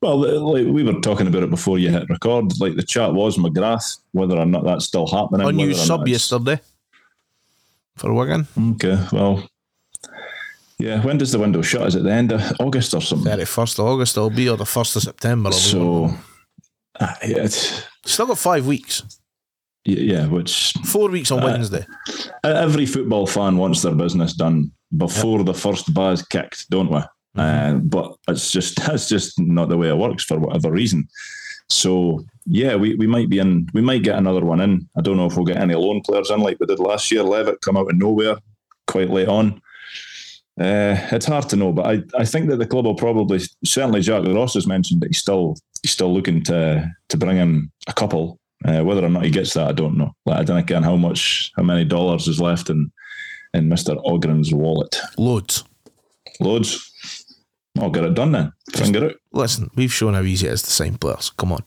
[0.02, 2.58] Well, like we were talking about it before you hit record.
[2.60, 5.48] Like the chat was McGrath, whether or not that's still happening.
[5.48, 6.60] Unused sub yesterday
[7.96, 8.46] for Wigan.
[8.72, 9.48] Okay, well,
[10.78, 11.02] yeah.
[11.02, 11.88] When does the window shut?
[11.88, 13.26] Is it the end of August or something?
[13.26, 15.48] Thirty first of August it'll be or the first of September.
[15.48, 16.24] It'll be one of So,
[17.00, 19.02] ah, yeah, it's, still got five weeks.
[19.86, 21.86] Yeah, which Four weeks on Uh, Wednesday.
[22.44, 27.00] every football fan wants their business done before the first buzz kicked, don't we?
[27.36, 31.06] Uh, but it's just that's just not the way it works for whatever reason.
[31.68, 33.68] So yeah, we, we might be in.
[33.74, 34.88] We might get another one in.
[34.96, 37.22] I don't know if we'll get any loan players in like we did last year.
[37.24, 38.36] Levitt come out of nowhere
[38.86, 39.60] quite late on.
[40.58, 44.00] Uh, it's hard to know, but I, I think that the club will probably certainly
[44.00, 47.92] Jack Ross has mentioned that he's still he's still looking to to bring in a
[47.92, 48.38] couple.
[48.64, 50.14] Uh, whether or not he gets that, I don't know.
[50.24, 52.90] Like I don't know how much how many dollars is left in
[53.54, 54.98] in Mister Ogren's wallet.
[55.18, 55.64] Loads.
[56.40, 56.92] Loads.
[57.78, 58.52] I'll get it done then.
[58.74, 59.18] Finger it.
[59.32, 61.30] Listen, we've shown how easy it is to sign players.
[61.30, 61.62] Come on.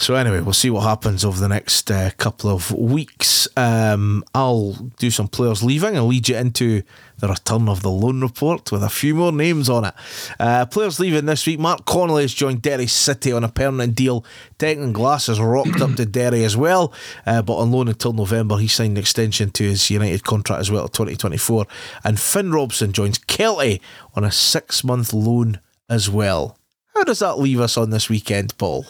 [0.00, 3.46] So anyway, we'll see what happens over the next uh, couple of weeks.
[3.54, 6.82] Um, I'll do some players leaving and lead you into
[7.18, 9.94] the return of the loan report with a few more names on it.
[10.38, 11.58] Uh, players leaving this week.
[11.58, 14.24] Mark Connolly has joined Derry City on a permanent deal.
[14.58, 16.94] Declan Glass has rocked up to Derry as well,
[17.26, 18.56] uh, but on loan until November.
[18.56, 21.66] He signed an extension to his United contract as well to 2024.
[22.04, 23.82] And Finn Robson joins Kelty
[24.14, 26.56] on a six-month loan as well.
[26.94, 28.86] How does that leave us on this weekend, Paul?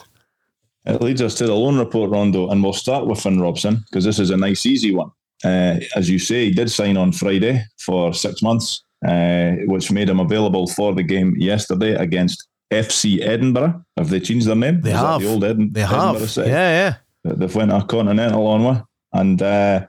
[0.86, 4.04] It leads us to the loan report, Rondo, and we'll start with Finn Robson because
[4.04, 5.10] this is a nice, easy one.
[5.44, 10.08] Uh, as you say, he did sign on Friday for six months, uh, which made
[10.08, 13.84] him available for the game yesterday against FC Edinburgh.
[13.96, 14.80] Have they changed their name?
[14.80, 15.20] They Is have.
[15.20, 16.30] the old Edin- They Edinburgh have.
[16.30, 17.32] City Yeah, yeah.
[17.34, 18.82] they've went a continental on with.
[19.12, 19.86] And uh,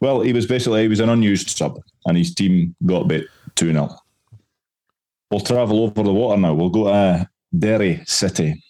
[0.00, 3.72] well, he was basically he was an unused sub, and his team got beat two
[3.72, 3.88] 0
[5.30, 6.54] We'll travel over the water now.
[6.54, 8.62] We'll go to Derry City.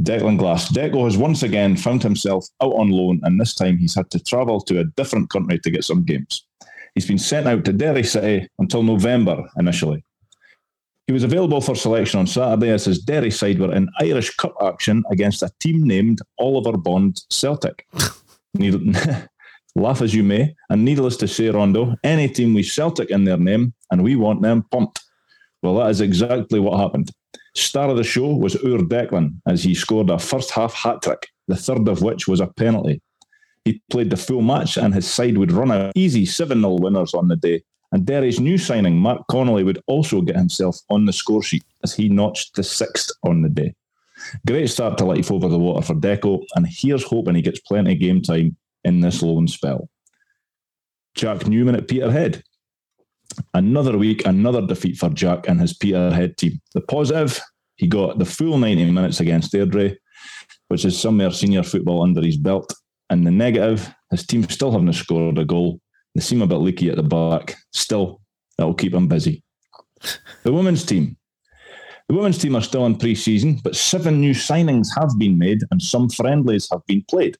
[0.00, 0.72] Declan Glass.
[0.72, 4.22] Deco has once again found himself out on loan, and this time he's had to
[4.22, 6.46] travel to a different country to get some games.
[6.94, 10.04] He's been sent out to Derry City until November initially.
[11.06, 14.54] He was available for selection on Saturday as his Derry side were in Irish Cup
[14.62, 17.86] action against a team named Oliver Bond Celtic.
[19.74, 23.38] Laugh as you may, and needless to say, Rondo, any team with Celtic in their
[23.38, 25.00] name, and we want them pumped.
[25.62, 27.10] Well, that is exactly what happened.
[27.54, 31.28] Star of the show was Ur Declan as he scored a first half hat trick,
[31.48, 33.02] the third of which was a penalty.
[33.64, 37.14] He played the full match and his side would run out easy 7 0 winners
[37.14, 37.62] on the day.
[37.92, 41.94] And Derry's new signing, Mark Connolly, would also get himself on the score sheet as
[41.94, 43.74] he notched the sixth on the day.
[44.46, 47.92] Great start to life over the water for Deco, and here's hoping he gets plenty
[47.92, 49.90] of game time in this loan spell.
[51.14, 52.42] Jack Newman at Peterhead.
[53.54, 56.60] Another week, another defeat for Jack and his Peterhead team.
[56.74, 57.40] The positive,
[57.76, 59.96] he got the full 90 minutes against Airdrie,
[60.68, 62.72] which is somewhere senior football under his belt.
[63.10, 65.80] And the negative, his team still haven't scored a goal.
[66.14, 67.56] They seem a bit leaky at the back.
[67.72, 68.20] Still,
[68.56, 69.42] that'll keep him busy.
[70.44, 71.16] The women's team.
[72.08, 75.60] The women's team are still in pre season, but seven new signings have been made
[75.70, 77.36] and some friendlies have been played.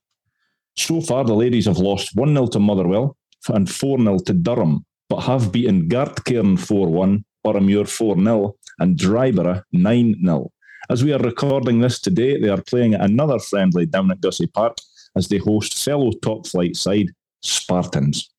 [0.77, 3.17] So far, the ladies have lost 1 0 to Motherwell
[3.49, 8.97] and 4 0 to Durham, but have beaten Gartcairn 4 1, Boroughmuir 4 0, and
[8.97, 10.51] Dryborough 9 0.
[10.89, 14.79] As we are recording this today, they are playing another friendly down at Gussie Park
[15.15, 17.11] as they host fellow top flight side
[17.43, 18.31] Spartans.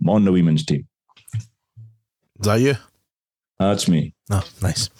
[0.00, 0.86] I'm on the women's team.
[1.34, 2.76] Is that you?
[3.58, 4.14] That's me.
[4.30, 4.90] Oh, nice.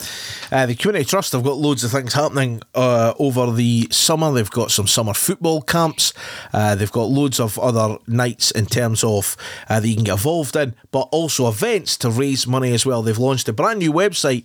[0.52, 4.30] Uh, the Community Trust have got loads of things happening uh, over the summer.
[4.32, 6.12] They've got some summer football camps.
[6.52, 9.36] Uh, they've got loads of other nights in terms of
[9.68, 13.02] uh, that you can get involved in, but also events to raise money as well.
[13.02, 14.44] They've launched a brand new website.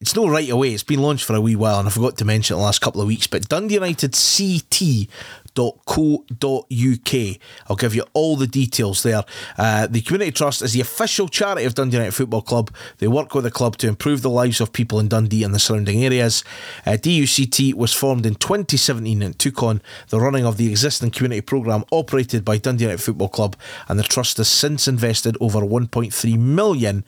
[0.00, 0.74] It's not right away.
[0.74, 2.80] It's been launched for a wee while, and I forgot to mention it the last
[2.80, 3.26] couple of weeks.
[3.26, 5.08] But Dundee United CT.
[5.58, 5.80] I'll
[7.76, 9.24] give you all the details there.
[9.56, 12.72] Uh, the Community Trust is the official charity of Dundee United Football Club.
[12.98, 15.58] They work with the club to improve the lives of people in Dundee and the
[15.58, 16.44] surrounding areas.
[16.86, 21.40] Uh, DUCT was formed in 2017 and took on the running of the existing community
[21.40, 23.56] programme operated by Dundee United Football Club,
[23.88, 27.04] and the trust has since invested over 1.3 million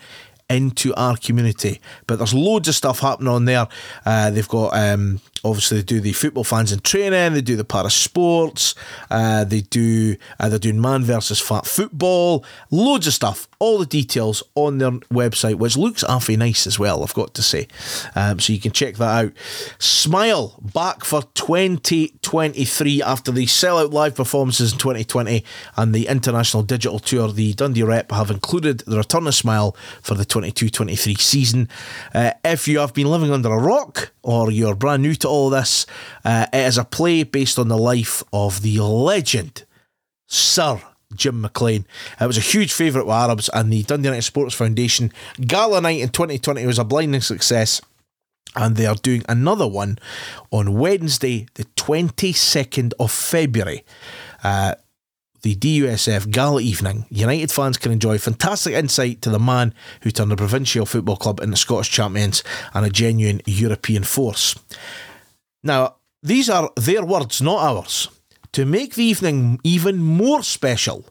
[0.51, 1.81] into our community.
[2.07, 3.69] But there's loads of stuff happening on there.
[4.05, 7.65] Uh, they've got um, obviously they do the football fans in training, they do the
[7.65, 8.75] para sports,
[9.11, 13.49] uh, they do uh, they're doing man versus fat football, loads of stuff.
[13.59, 17.03] All the details on their website, which looks awfully nice as well.
[17.03, 17.69] I've got to say,
[18.15, 19.33] um, so you can check that out.
[19.79, 25.45] Smile back for 2023 after the sellout live performances in 2020
[25.77, 27.31] and the international digital tour.
[27.33, 31.69] The Dundee Rep have included the return of Smile for the 22-23 season.
[32.15, 35.51] Uh, if you have been living under a rock or you're brand new to all
[35.51, 35.87] this,
[36.25, 39.65] uh, it is a play based on the life of the legend,
[40.27, 40.81] Sir
[41.15, 41.87] Jim McLean.
[42.21, 46.01] It was a huge favourite with Arabs, and the Dundee United Sports Foundation Gala Night
[46.01, 47.81] in 2020 was a blinding success.
[48.57, 49.99] And they are doing another one
[50.51, 53.85] on Wednesday, the 22nd of February.
[54.43, 54.75] Uh,
[55.43, 59.73] the DUSF Gala evening, United fans can enjoy fantastic insight to the man
[60.03, 62.43] who turned the provincial football club into Scottish champions
[62.75, 64.55] and a genuine European force.
[65.63, 68.09] Now, these are their words, not ours.
[68.53, 71.07] To make the evening even more special,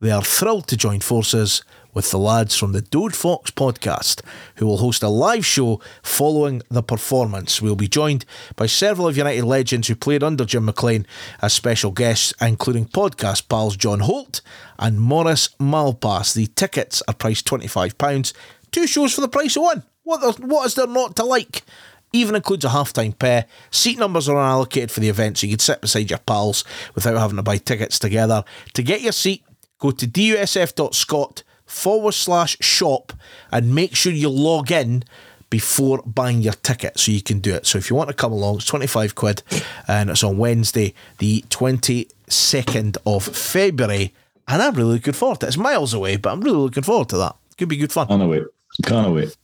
[0.00, 4.22] they are thrilled to join forces with the lads from the Dode Fox podcast,
[4.56, 7.60] who will host a live show following the performance.
[7.60, 8.24] We'll be joined
[8.54, 11.06] by several of United legends who played under Jim McLean
[11.42, 14.40] as special guests, including podcast pals John Holt
[14.78, 16.34] and Maurice Malpas.
[16.34, 18.32] The tickets are priced £25.
[18.70, 19.82] Two shows for the price of one.
[20.04, 21.64] What, what is there not to like?
[22.12, 23.46] Even includes a half-time pair.
[23.70, 27.18] Seat numbers are unallocated for the event, so you can sit beside your pals without
[27.18, 28.44] having to buy tickets together.
[28.74, 29.44] To get your seat,
[29.78, 33.12] go to dusf.scot forward slash shop
[33.52, 35.04] and make sure you log in
[35.50, 37.66] before buying your ticket so you can do it.
[37.66, 39.42] So if you want to come along, it's 25 quid
[39.86, 44.14] and it's on Wednesday, the 22nd of February.
[44.46, 45.48] And I'm really looking forward to it.
[45.48, 47.36] It's miles away, but I'm really looking forward to that.
[47.56, 48.08] Could be good fun.
[48.08, 48.44] Can't wait.
[48.84, 49.36] Can't wait.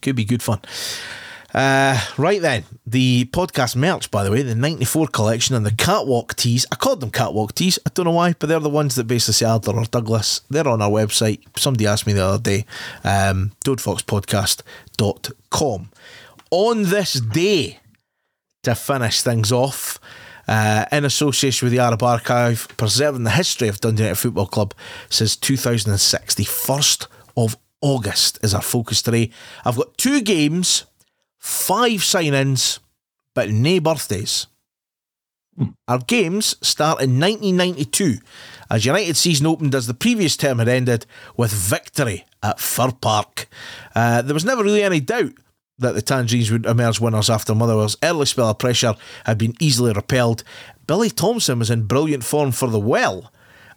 [0.00, 0.60] Could be good fun.
[1.54, 6.34] Uh, right then, the podcast merch, by the way, the 94 collection and the catwalk
[6.34, 6.64] tees.
[6.72, 7.78] I called them catwalk tees.
[7.86, 10.40] I don't know why, but they're the ones that basically say Adler or Douglas.
[10.48, 11.40] They're on our website.
[11.58, 12.64] Somebody asked me the other day,
[13.04, 15.90] um, dodefoxpodcast.com.
[16.50, 17.80] On this day,
[18.62, 19.98] to finish things off,
[20.48, 24.74] uh, in association with the Arab Archive, preserving the history of Dundee United Football Club
[25.08, 29.30] since 2006, the 1st of August is our focus today.
[29.64, 30.84] I've got two games
[31.42, 32.78] five sign ins,
[33.34, 34.46] but no birthdays.
[35.58, 35.70] Hmm.
[35.88, 38.18] Our games start in 1992
[38.70, 41.04] as United season opened as the previous term had ended
[41.36, 43.48] with victory at Fir Park.
[43.94, 45.32] Uh, there was never really any doubt
[45.78, 48.94] that the Tangerines would emerge winners after Motherwell's early spell of pressure
[49.26, 50.44] had been easily repelled.
[50.86, 53.32] Billy Thomson was in brilliant form for the well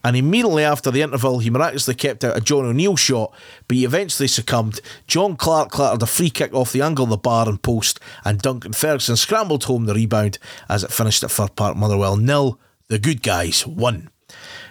[0.06, 3.34] and immediately after the interval, he miraculously kept out a John O'Neill shot,
[3.68, 4.80] but he eventually succumbed.
[5.08, 8.39] John Clark clattered a free kick off the angle of the bar and post, and
[8.39, 10.38] Duncan Ferguson scrambled home the rebound
[10.70, 12.60] as it finished at Fir Park Motherwell nil.
[12.88, 14.12] The good guys won.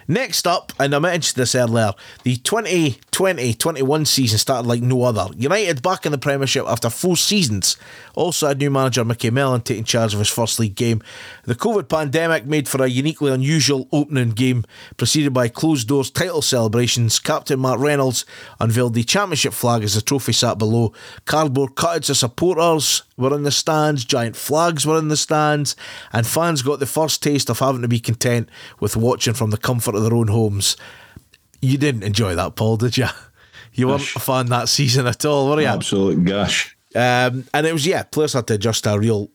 [0.07, 1.93] Next up, and I mentioned this earlier,
[2.23, 5.33] the 2020-21 season started like no other.
[5.35, 7.75] United back in the Premiership after four seasons.
[8.13, 11.01] Also had new manager Micky Mellon taking charge of his first league game.
[11.45, 14.63] The COVID pandemic made for a uniquely unusual opening game,
[14.97, 17.17] preceded by closed doors title celebrations.
[17.17, 18.25] Captain Matt Reynolds
[18.59, 20.93] unveiled the championship flag as the trophy sat below.
[21.25, 25.75] Cardboard cutouts of supporters were in the stands, giant flags were in the stands,
[26.13, 28.49] and fans got the first taste of having to be content
[28.79, 30.77] with watching from the comfort of their own homes.
[31.61, 33.07] You didn't enjoy that, Paul, did you?
[33.73, 35.67] You weren't a fan that season at all, were you?
[35.67, 36.77] Absolute gash.
[36.95, 39.29] Um, and it was, yeah, players had to adjust a real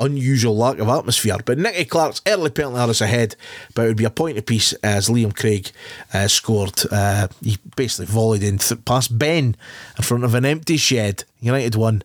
[0.00, 1.36] unusual lack of atmosphere.
[1.44, 3.36] But Nicky Clark's early penalty had us ahead,
[3.74, 5.70] but it would be a point of apiece as Liam Craig
[6.12, 6.82] uh, scored.
[6.90, 9.56] Uh, he basically volleyed in th- past Ben
[9.96, 11.24] in front of an empty shed.
[11.40, 12.02] United won,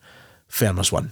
[0.48, 1.12] Fairness won.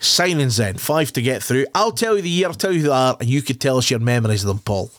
[0.00, 1.64] Signings then, five to get through.
[1.74, 4.00] I'll tell you the year, I'll tell you are, and you could tell us your
[4.00, 4.90] memories of them, Paul.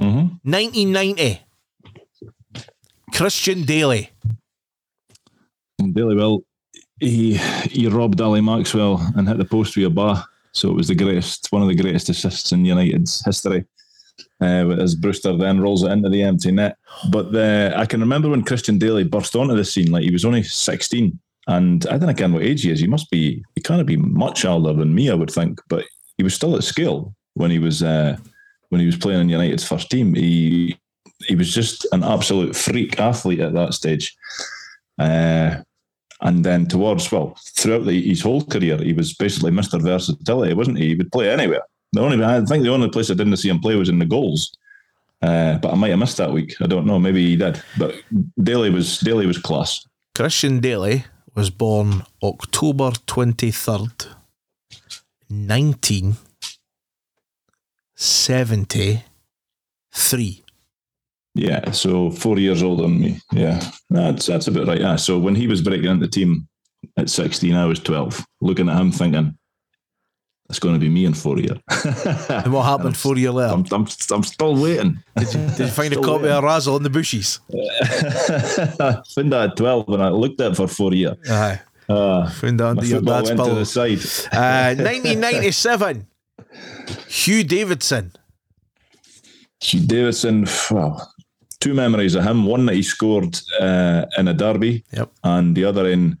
[0.00, 0.50] Mm-hmm.
[0.50, 1.40] 1990.
[3.14, 4.10] Christian Dailly.
[5.80, 6.42] Dailly well,
[7.00, 7.34] he
[7.68, 10.24] he robbed Ally Maxwell and hit the post with a bar.
[10.52, 13.64] So it was the greatest, one of the greatest assists in United's history.
[14.40, 16.76] Uh, as Brewster then rolls it into the empty net.
[17.10, 20.24] But the, I can remember when Christian Dailly burst onto the scene, like he was
[20.24, 21.18] only 16.
[21.46, 22.80] And I don't know what age he is.
[22.80, 25.60] He must be, he can't be much older than me, I would think.
[25.68, 25.84] But
[26.16, 28.16] he was still at skill when he was uh,
[28.70, 30.14] when he was playing in United's first team.
[30.14, 30.78] He
[31.26, 34.16] he was just an absolute freak athlete at that stage.
[34.98, 35.56] Uh,
[36.22, 39.80] and then towards well, throughout the, his whole career, he was basically Mr.
[39.80, 40.88] Versatility, wasn't he?
[40.88, 41.62] He would play anywhere.
[41.92, 44.06] The only I think the only place I didn't see him play was in the
[44.06, 44.52] goals.
[45.22, 46.54] Uh, but I might have missed that week.
[46.62, 46.98] I don't know.
[46.98, 47.62] Maybe he did.
[47.78, 47.94] But
[48.42, 49.86] Dailly was Dailly was class.
[50.14, 51.04] Christian Dailly
[51.34, 54.06] was born October 23rd,
[58.00, 60.42] 1973.
[61.34, 63.20] Yeah, so four years older than me.
[63.32, 64.80] Yeah, that's that's about right.
[64.80, 66.48] Yeah, so when he was breaking into the team
[66.96, 68.24] at 16, I was 12.
[68.40, 69.36] Looking at him, thinking,
[70.48, 71.58] it's going to be me in four years.
[72.28, 73.52] And what happened four years later?
[73.54, 74.98] I'm, I'm, I'm still waiting.
[75.16, 76.38] Did you, did you find a copy waiting.
[76.38, 77.38] of Razzle in the bushes?
[77.52, 81.16] I found that at 12 and I looked at it for four years.
[81.30, 81.60] Aye.
[81.88, 83.58] Uh, Found that under your dad's went to pillow.
[83.58, 83.98] the side.
[84.32, 86.06] Uh, 1997.
[87.08, 88.12] Hugh Davidson.
[89.60, 91.12] Hugh Davidson, well,
[91.60, 92.46] two memories of him.
[92.46, 95.10] One that he scored uh, in a derby, Yep.
[95.24, 96.18] and the other in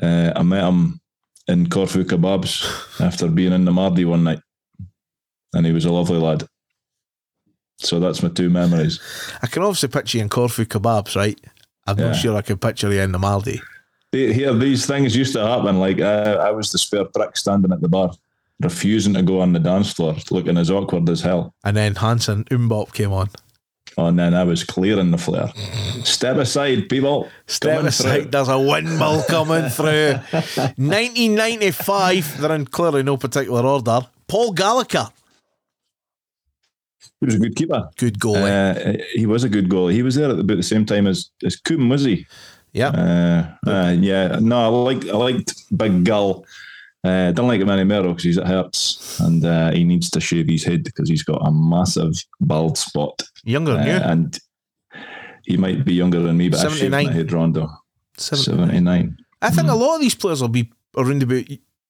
[0.00, 1.00] uh, I met him
[1.48, 4.40] in Corfu Kebabs after being in the Mardi one night,
[5.54, 6.44] and he was a lovely lad.
[7.80, 9.00] So that's my two memories.
[9.42, 11.38] I can obviously picture you in Corfu kebabs, right?
[11.86, 12.06] I'm Yeah.
[12.08, 13.18] not sure I can picture you in the.
[14.12, 15.78] They- Here, these things used to happen.
[15.78, 18.12] Like uh, I was the spare prick standing at the bar,
[18.60, 21.54] refusing to go on the dance floor, looking as awkward as hell.
[21.64, 23.30] And then Hanson Umbop came on.
[23.96, 25.52] Oh, And then I was clearing the flare.
[26.04, 27.28] Step aside, people.
[27.46, 28.30] Step Coming aside, through.
[28.30, 30.14] there's a windmill coming through.
[30.76, 34.00] 1995, they're in clearly no particular order.
[34.28, 35.10] Paul Gallacher,
[37.20, 37.88] He was a good keeper.
[37.96, 39.00] good goalie.
[39.00, 39.92] Uh, he was a good goalie.
[39.94, 42.26] He was there at about the same time as as Combe, was he?
[42.72, 42.88] yeah.
[42.90, 44.38] Uh, uh, yeah.
[44.40, 46.44] No, I like I liked Big Gull.
[47.08, 50.46] Uh, don't like him anymore because he's at Hearts and uh, he needs to shave
[50.48, 53.22] his head because he's got a massive bald spot.
[53.44, 54.00] Younger than Uh, you.
[54.12, 54.38] and
[55.46, 57.12] he might be younger than me, but I've shaved my 79.
[57.16, 57.68] head rondo.
[58.16, 58.68] 79.
[58.68, 59.16] 79.
[59.40, 61.44] I think a lot of these players will be around about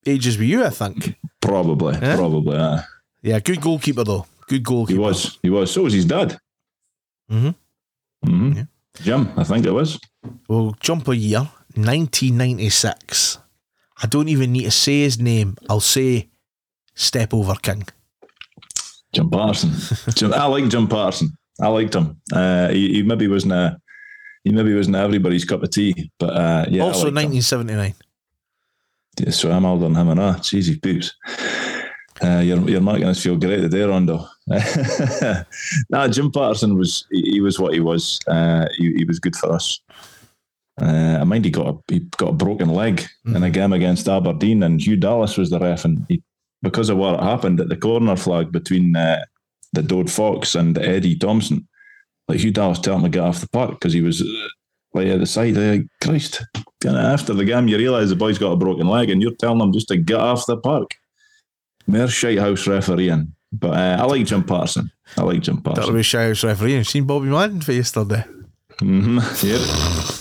[0.07, 1.17] ages with you, I think.
[1.41, 1.95] Probably.
[1.95, 2.17] Yeah?
[2.17, 2.57] Probably.
[2.57, 2.81] Uh,
[3.23, 4.27] Yeah, good goalkeeper, though.
[4.47, 4.93] Good goalkeeper.
[4.95, 5.39] he was.
[5.43, 5.71] He was.
[5.73, 6.39] So was his dad.
[7.31, 7.55] Mhm.
[8.25, 8.65] hmm Yeah.
[9.03, 9.99] Jim, I think it was.
[10.49, 13.39] We'll jump a year, 1996.
[14.03, 15.57] I don't even need to say his name.
[15.69, 16.29] I'll say
[16.95, 17.87] Step Over King.
[19.13, 19.73] Jim Paterson.
[20.15, 21.33] Jim, I like Jim Paterson.
[21.61, 22.21] I liked him.
[22.33, 23.81] Uh, he, he maybe wasn't a,
[24.45, 26.83] he maybe wasn't everybody's cup of tea, but uh, yeah.
[26.83, 27.33] Also, liked him.
[27.33, 27.95] 1979.
[29.19, 31.15] Yeah, so I'm older than him and ah, cheesy poops.
[32.23, 34.27] Uh, you're you're making us feel great today, Rondo.
[35.91, 38.19] nah, Jim Paterson was he, he was what he was.
[38.27, 39.81] Uh, he, he was good for us.
[40.81, 44.09] Uh, I mind he got a, he got a broken leg in a game against
[44.09, 46.23] Aberdeen, and Hugh Dallas was the ref, and he,
[46.63, 49.25] because of what happened at the corner flag between uh,
[49.73, 51.67] the Dode Fox and Eddie Thompson,
[52.29, 54.49] like Hugh Dallas telling him to get off the park because he was uh,
[54.95, 55.57] like at the side.
[55.57, 56.45] Like, Christ,
[56.81, 59.61] Kinda after the game, you realise the boy's got a broken leg, and you're telling
[59.61, 60.95] him just to get off the park.
[61.87, 63.35] Mere shite house refereeing.
[63.51, 64.91] But uh, I like Jim Paterson.
[65.17, 66.79] I like Jim That'll be Shire's referee.
[66.79, 68.25] I've seen Bobby Madden for yesterday.
[68.81, 69.47] Mm-hmm.
[69.47, 70.18] Yep.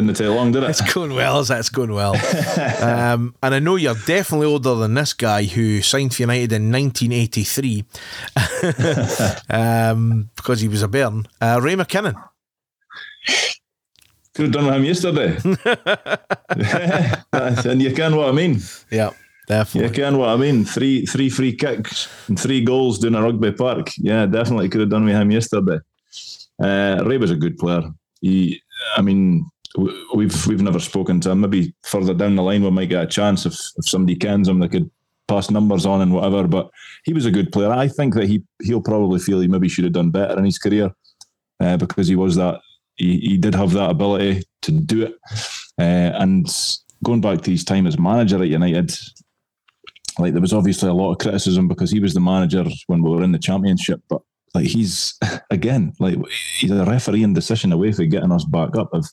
[0.00, 0.70] Didn't take long, did it?
[0.70, 1.58] It's going well, is it?
[1.58, 2.14] It's going well.
[2.82, 6.72] um, and I know you're definitely older than this guy who signed for United in
[6.72, 7.84] 1983
[9.50, 11.28] um, because he was a bairn.
[11.38, 12.14] Uh, Ray McKinnon.
[14.34, 15.36] Could have done with him yesterday.
[17.68, 18.60] and you can what I mean.
[18.90, 19.10] Yeah,
[19.48, 19.90] definitely.
[19.90, 20.64] You can what I mean.
[20.64, 23.90] Three three free kicks and three goals doing a rugby park.
[23.98, 25.80] Yeah, definitely could have done with him yesterday.
[26.58, 27.82] Uh, Ray was a good player.
[28.22, 28.62] He,
[28.96, 29.44] I mean,
[29.76, 31.40] we've we've never spoken to him.
[31.42, 34.58] Maybe further down the line we might get a chance if, if somebody kens him,
[34.58, 34.90] they could
[35.28, 36.46] pass numbers on and whatever.
[36.48, 36.70] But
[37.04, 37.70] he was a good player.
[37.70, 40.58] I think that he he'll probably feel he maybe should have done better in his
[40.58, 40.90] career
[41.60, 42.60] uh, because he was that
[42.96, 45.14] he, he did have that ability to do it.
[45.78, 46.48] Uh, and
[47.04, 48.94] going back to his time as manager at United,
[50.18, 53.10] like there was obviously a lot of criticism because he was the manager when we
[53.10, 54.20] were in the championship, but
[54.54, 55.18] like he's
[55.50, 56.18] again like
[56.58, 58.90] he's a refereeing decision away from getting us back up.
[58.92, 59.06] If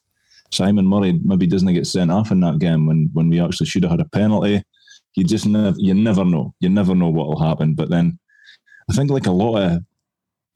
[0.52, 3.84] Simon Murray maybe doesn't get sent off in that game when when we actually should
[3.84, 4.64] have had a penalty,
[5.16, 6.54] you just never you never know.
[6.60, 7.74] You never know what will happen.
[7.74, 8.18] But then
[8.90, 9.84] I think like a lot of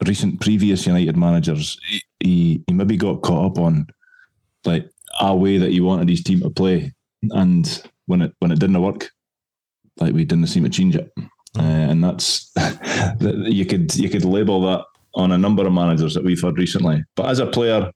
[0.06, 1.78] recent previous United managers,
[2.20, 3.86] he, he maybe got caught up on
[4.64, 4.88] like
[5.20, 6.92] a way that he wanted his team to play,
[7.30, 9.10] and when it when it didn't work,
[9.98, 11.12] like we didn't seem to change it,
[11.58, 12.50] uh, and that's
[13.20, 14.84] you could you could label that
[15.14, 17.04] on a number of managers that we've had recently.
[17.16, 17.90] But as a player,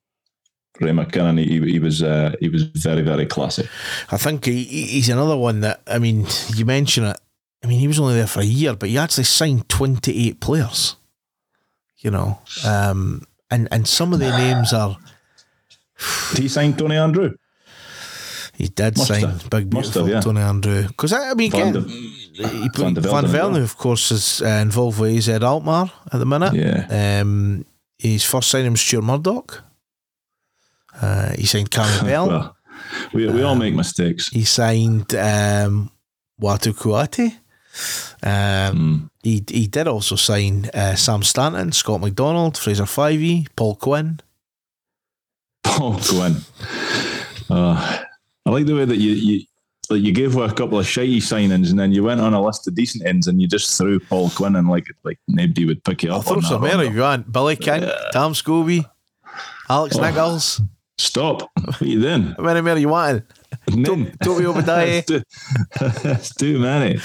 [0.81, 3.69] Ray McKinnon, he, he was uh, he was very very classy.
[4.11, 7.19] I think he, he's another one that I mean, you mention it.
[7.65, 10.41] I mean, he was only there for a year, but he actually signed twenty eight
[10.41, 10.97] players
[12.07, 12.39] you know.
[12.65, 14.97] Um, and and some of the names are.
[16.35, 17.35] Did he sign Tony Andreu?
[18.55, 19.51] He did Must sign have.
[19.51, 20.21] big beautiful have, yeah.
[20.21, 24.41] Tony Andreu because I mean Van de- he Van de Van Velden of course, is
[24.43, 26.55] uh, involved with AZ Alkmaar at the minute.
[26.55, 27.21] Yeah.
[27.21, 27.65] Um,
[27.99, 29.63] his first signing was Stuart Murdoch.
[31.01, 32.29] Uh, he signed Cameron Bell.
[33.13, 34.29] Well, we, we all make mistakes.
[34.29, 35.91] He signed um,
[36.41, 37.33] Wato Kuate.
[38.23, 39.11] Um, Mm.
[39.23, 44.21] he he did also sign uh, Sam Stanton, Scott McDonald, Fraser Fyvie, Paul Quinn.
[45.65, 46.37] Paul Quinn.
[47.51, 47.99] Uh,
[48.47, 49.45] I like the way that you you
[49.91, 52.67] like you gave a couple of shitey signings and then you went on a list
[52.69, 56.03] of decent ends and you just threw Paul Quinn in like like nobody would pick
[56.03, 56.25] you I'll up.
[56.25, 57.31] throw on that some if you want.
[57.33, 58.89] Billy King, Tom Scobbie,
[59.69, 60.03] Alex Oh.
[60.03, 60.61] Nicholls.
[61.17, 61.51] Stop.
[61.65, 62.35] What are you doing?
[62.37, 63.25] How many more you want?
[63.75, 64.13] None.
[64.23, 65.07] Tope Obadeyi.
[65.07, 65.23] That's too,
[66.03, 67.01] that's too many.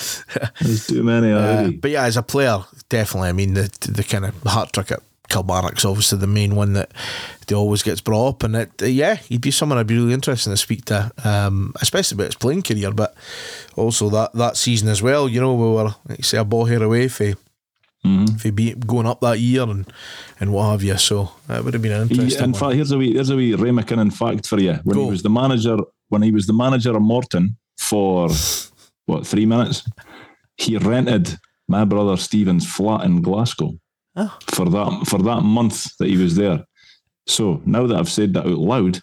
[0.62, 1.78] There's too many Uh, already.
[1.78, 2.60] but yeah, as a player,
[2.90, 3.30] definitely.
[3.30, 5.00] I mean, the the kind of hat trick at
[5.30, 6.92] Kilmarnock's obviously the main one that
[7.48, 10.14] they always gets brought up, and it, uh, yeah, he'd be someone I'd be really
[10.14, 13.16] interested to speak to, um, especially about his playing career, but
[13.78, 15.30] also that that season as well.
[15.30, 17.34] You know, we were like you say a ball here away for
[18.06, 18.40] Mhm.
[18.42, 19.86] for be going up that year and
[20.40, 20.98] and what have you.
[20.98, 22.44] So that would have been an He, interesting.
[22.46, 22.60] in one.
[22.60, 24.80] fact, here's a wee here's a wee Ray McKinnon fact for you.
[24.84, 25.04] When Go.
[25.06, 25.78] he was the manager,
[26.10, 28.30] when he was the manager of Morton for
[29.06, 29.84] what three minutes,
[30.58, 31.38] he rented
[31.68, 33.74] my brother Stephen's flat in Glasgow
[34.16, 34.36] Oh.
[34.50, 36.66] for that for that month that he was there.
[37.28, 39.00] So now that I've said that out loud,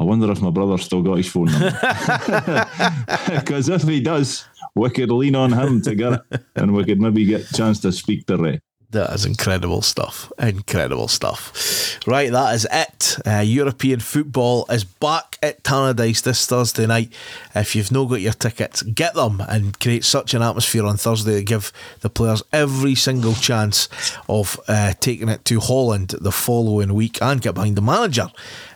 [0.00, 1.70] I wonder if my brother still got his phone number.
[3.28, 7.00] Because if he does, we could lean on him to get it, and we could
[7.00, 8.60] maybe get a chance to speak to Ray.
[8.92, 10.32] That is incredible stuff.
[10.36, 12.00] Incredible stuff.
[12.08, 13.18] Right, that is it.
[13.24, 17.12] Uh, European football is back at Tannadice this Thursday night.
[17.54, 21.36] If you've not got your tickets, get them and create such an atmosphere on Thursday
[21.36, 23.88] to give the players every single chance
[24.28, 28.26] of uh, taking it to Holland the following week and get behind the manager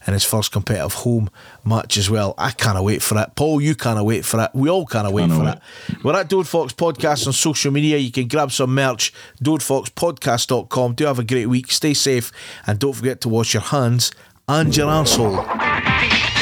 [0.07, 1.31] in his first competitive home
[1.65, 2.35] match as well.
[2.39, 3.31] I can't wait for it.
[3.37, 4.51] Paul, you can't wait for it.
[4.55, 5.55] We all can't wait for wait.
[5.89, 6.05] it.
[6.05, 7.97] We're at Dode Fox Podcast on social media.
[7.99, 10.95] You can grab some merch, dodefoxpodcast.com.
[10.95, 11.71] Do have a great week.
[11.71, 12.33] Stay safe
[12.67, 14.13] and don't forget to wash your hands
[14.49, 16.34] and your arsehole.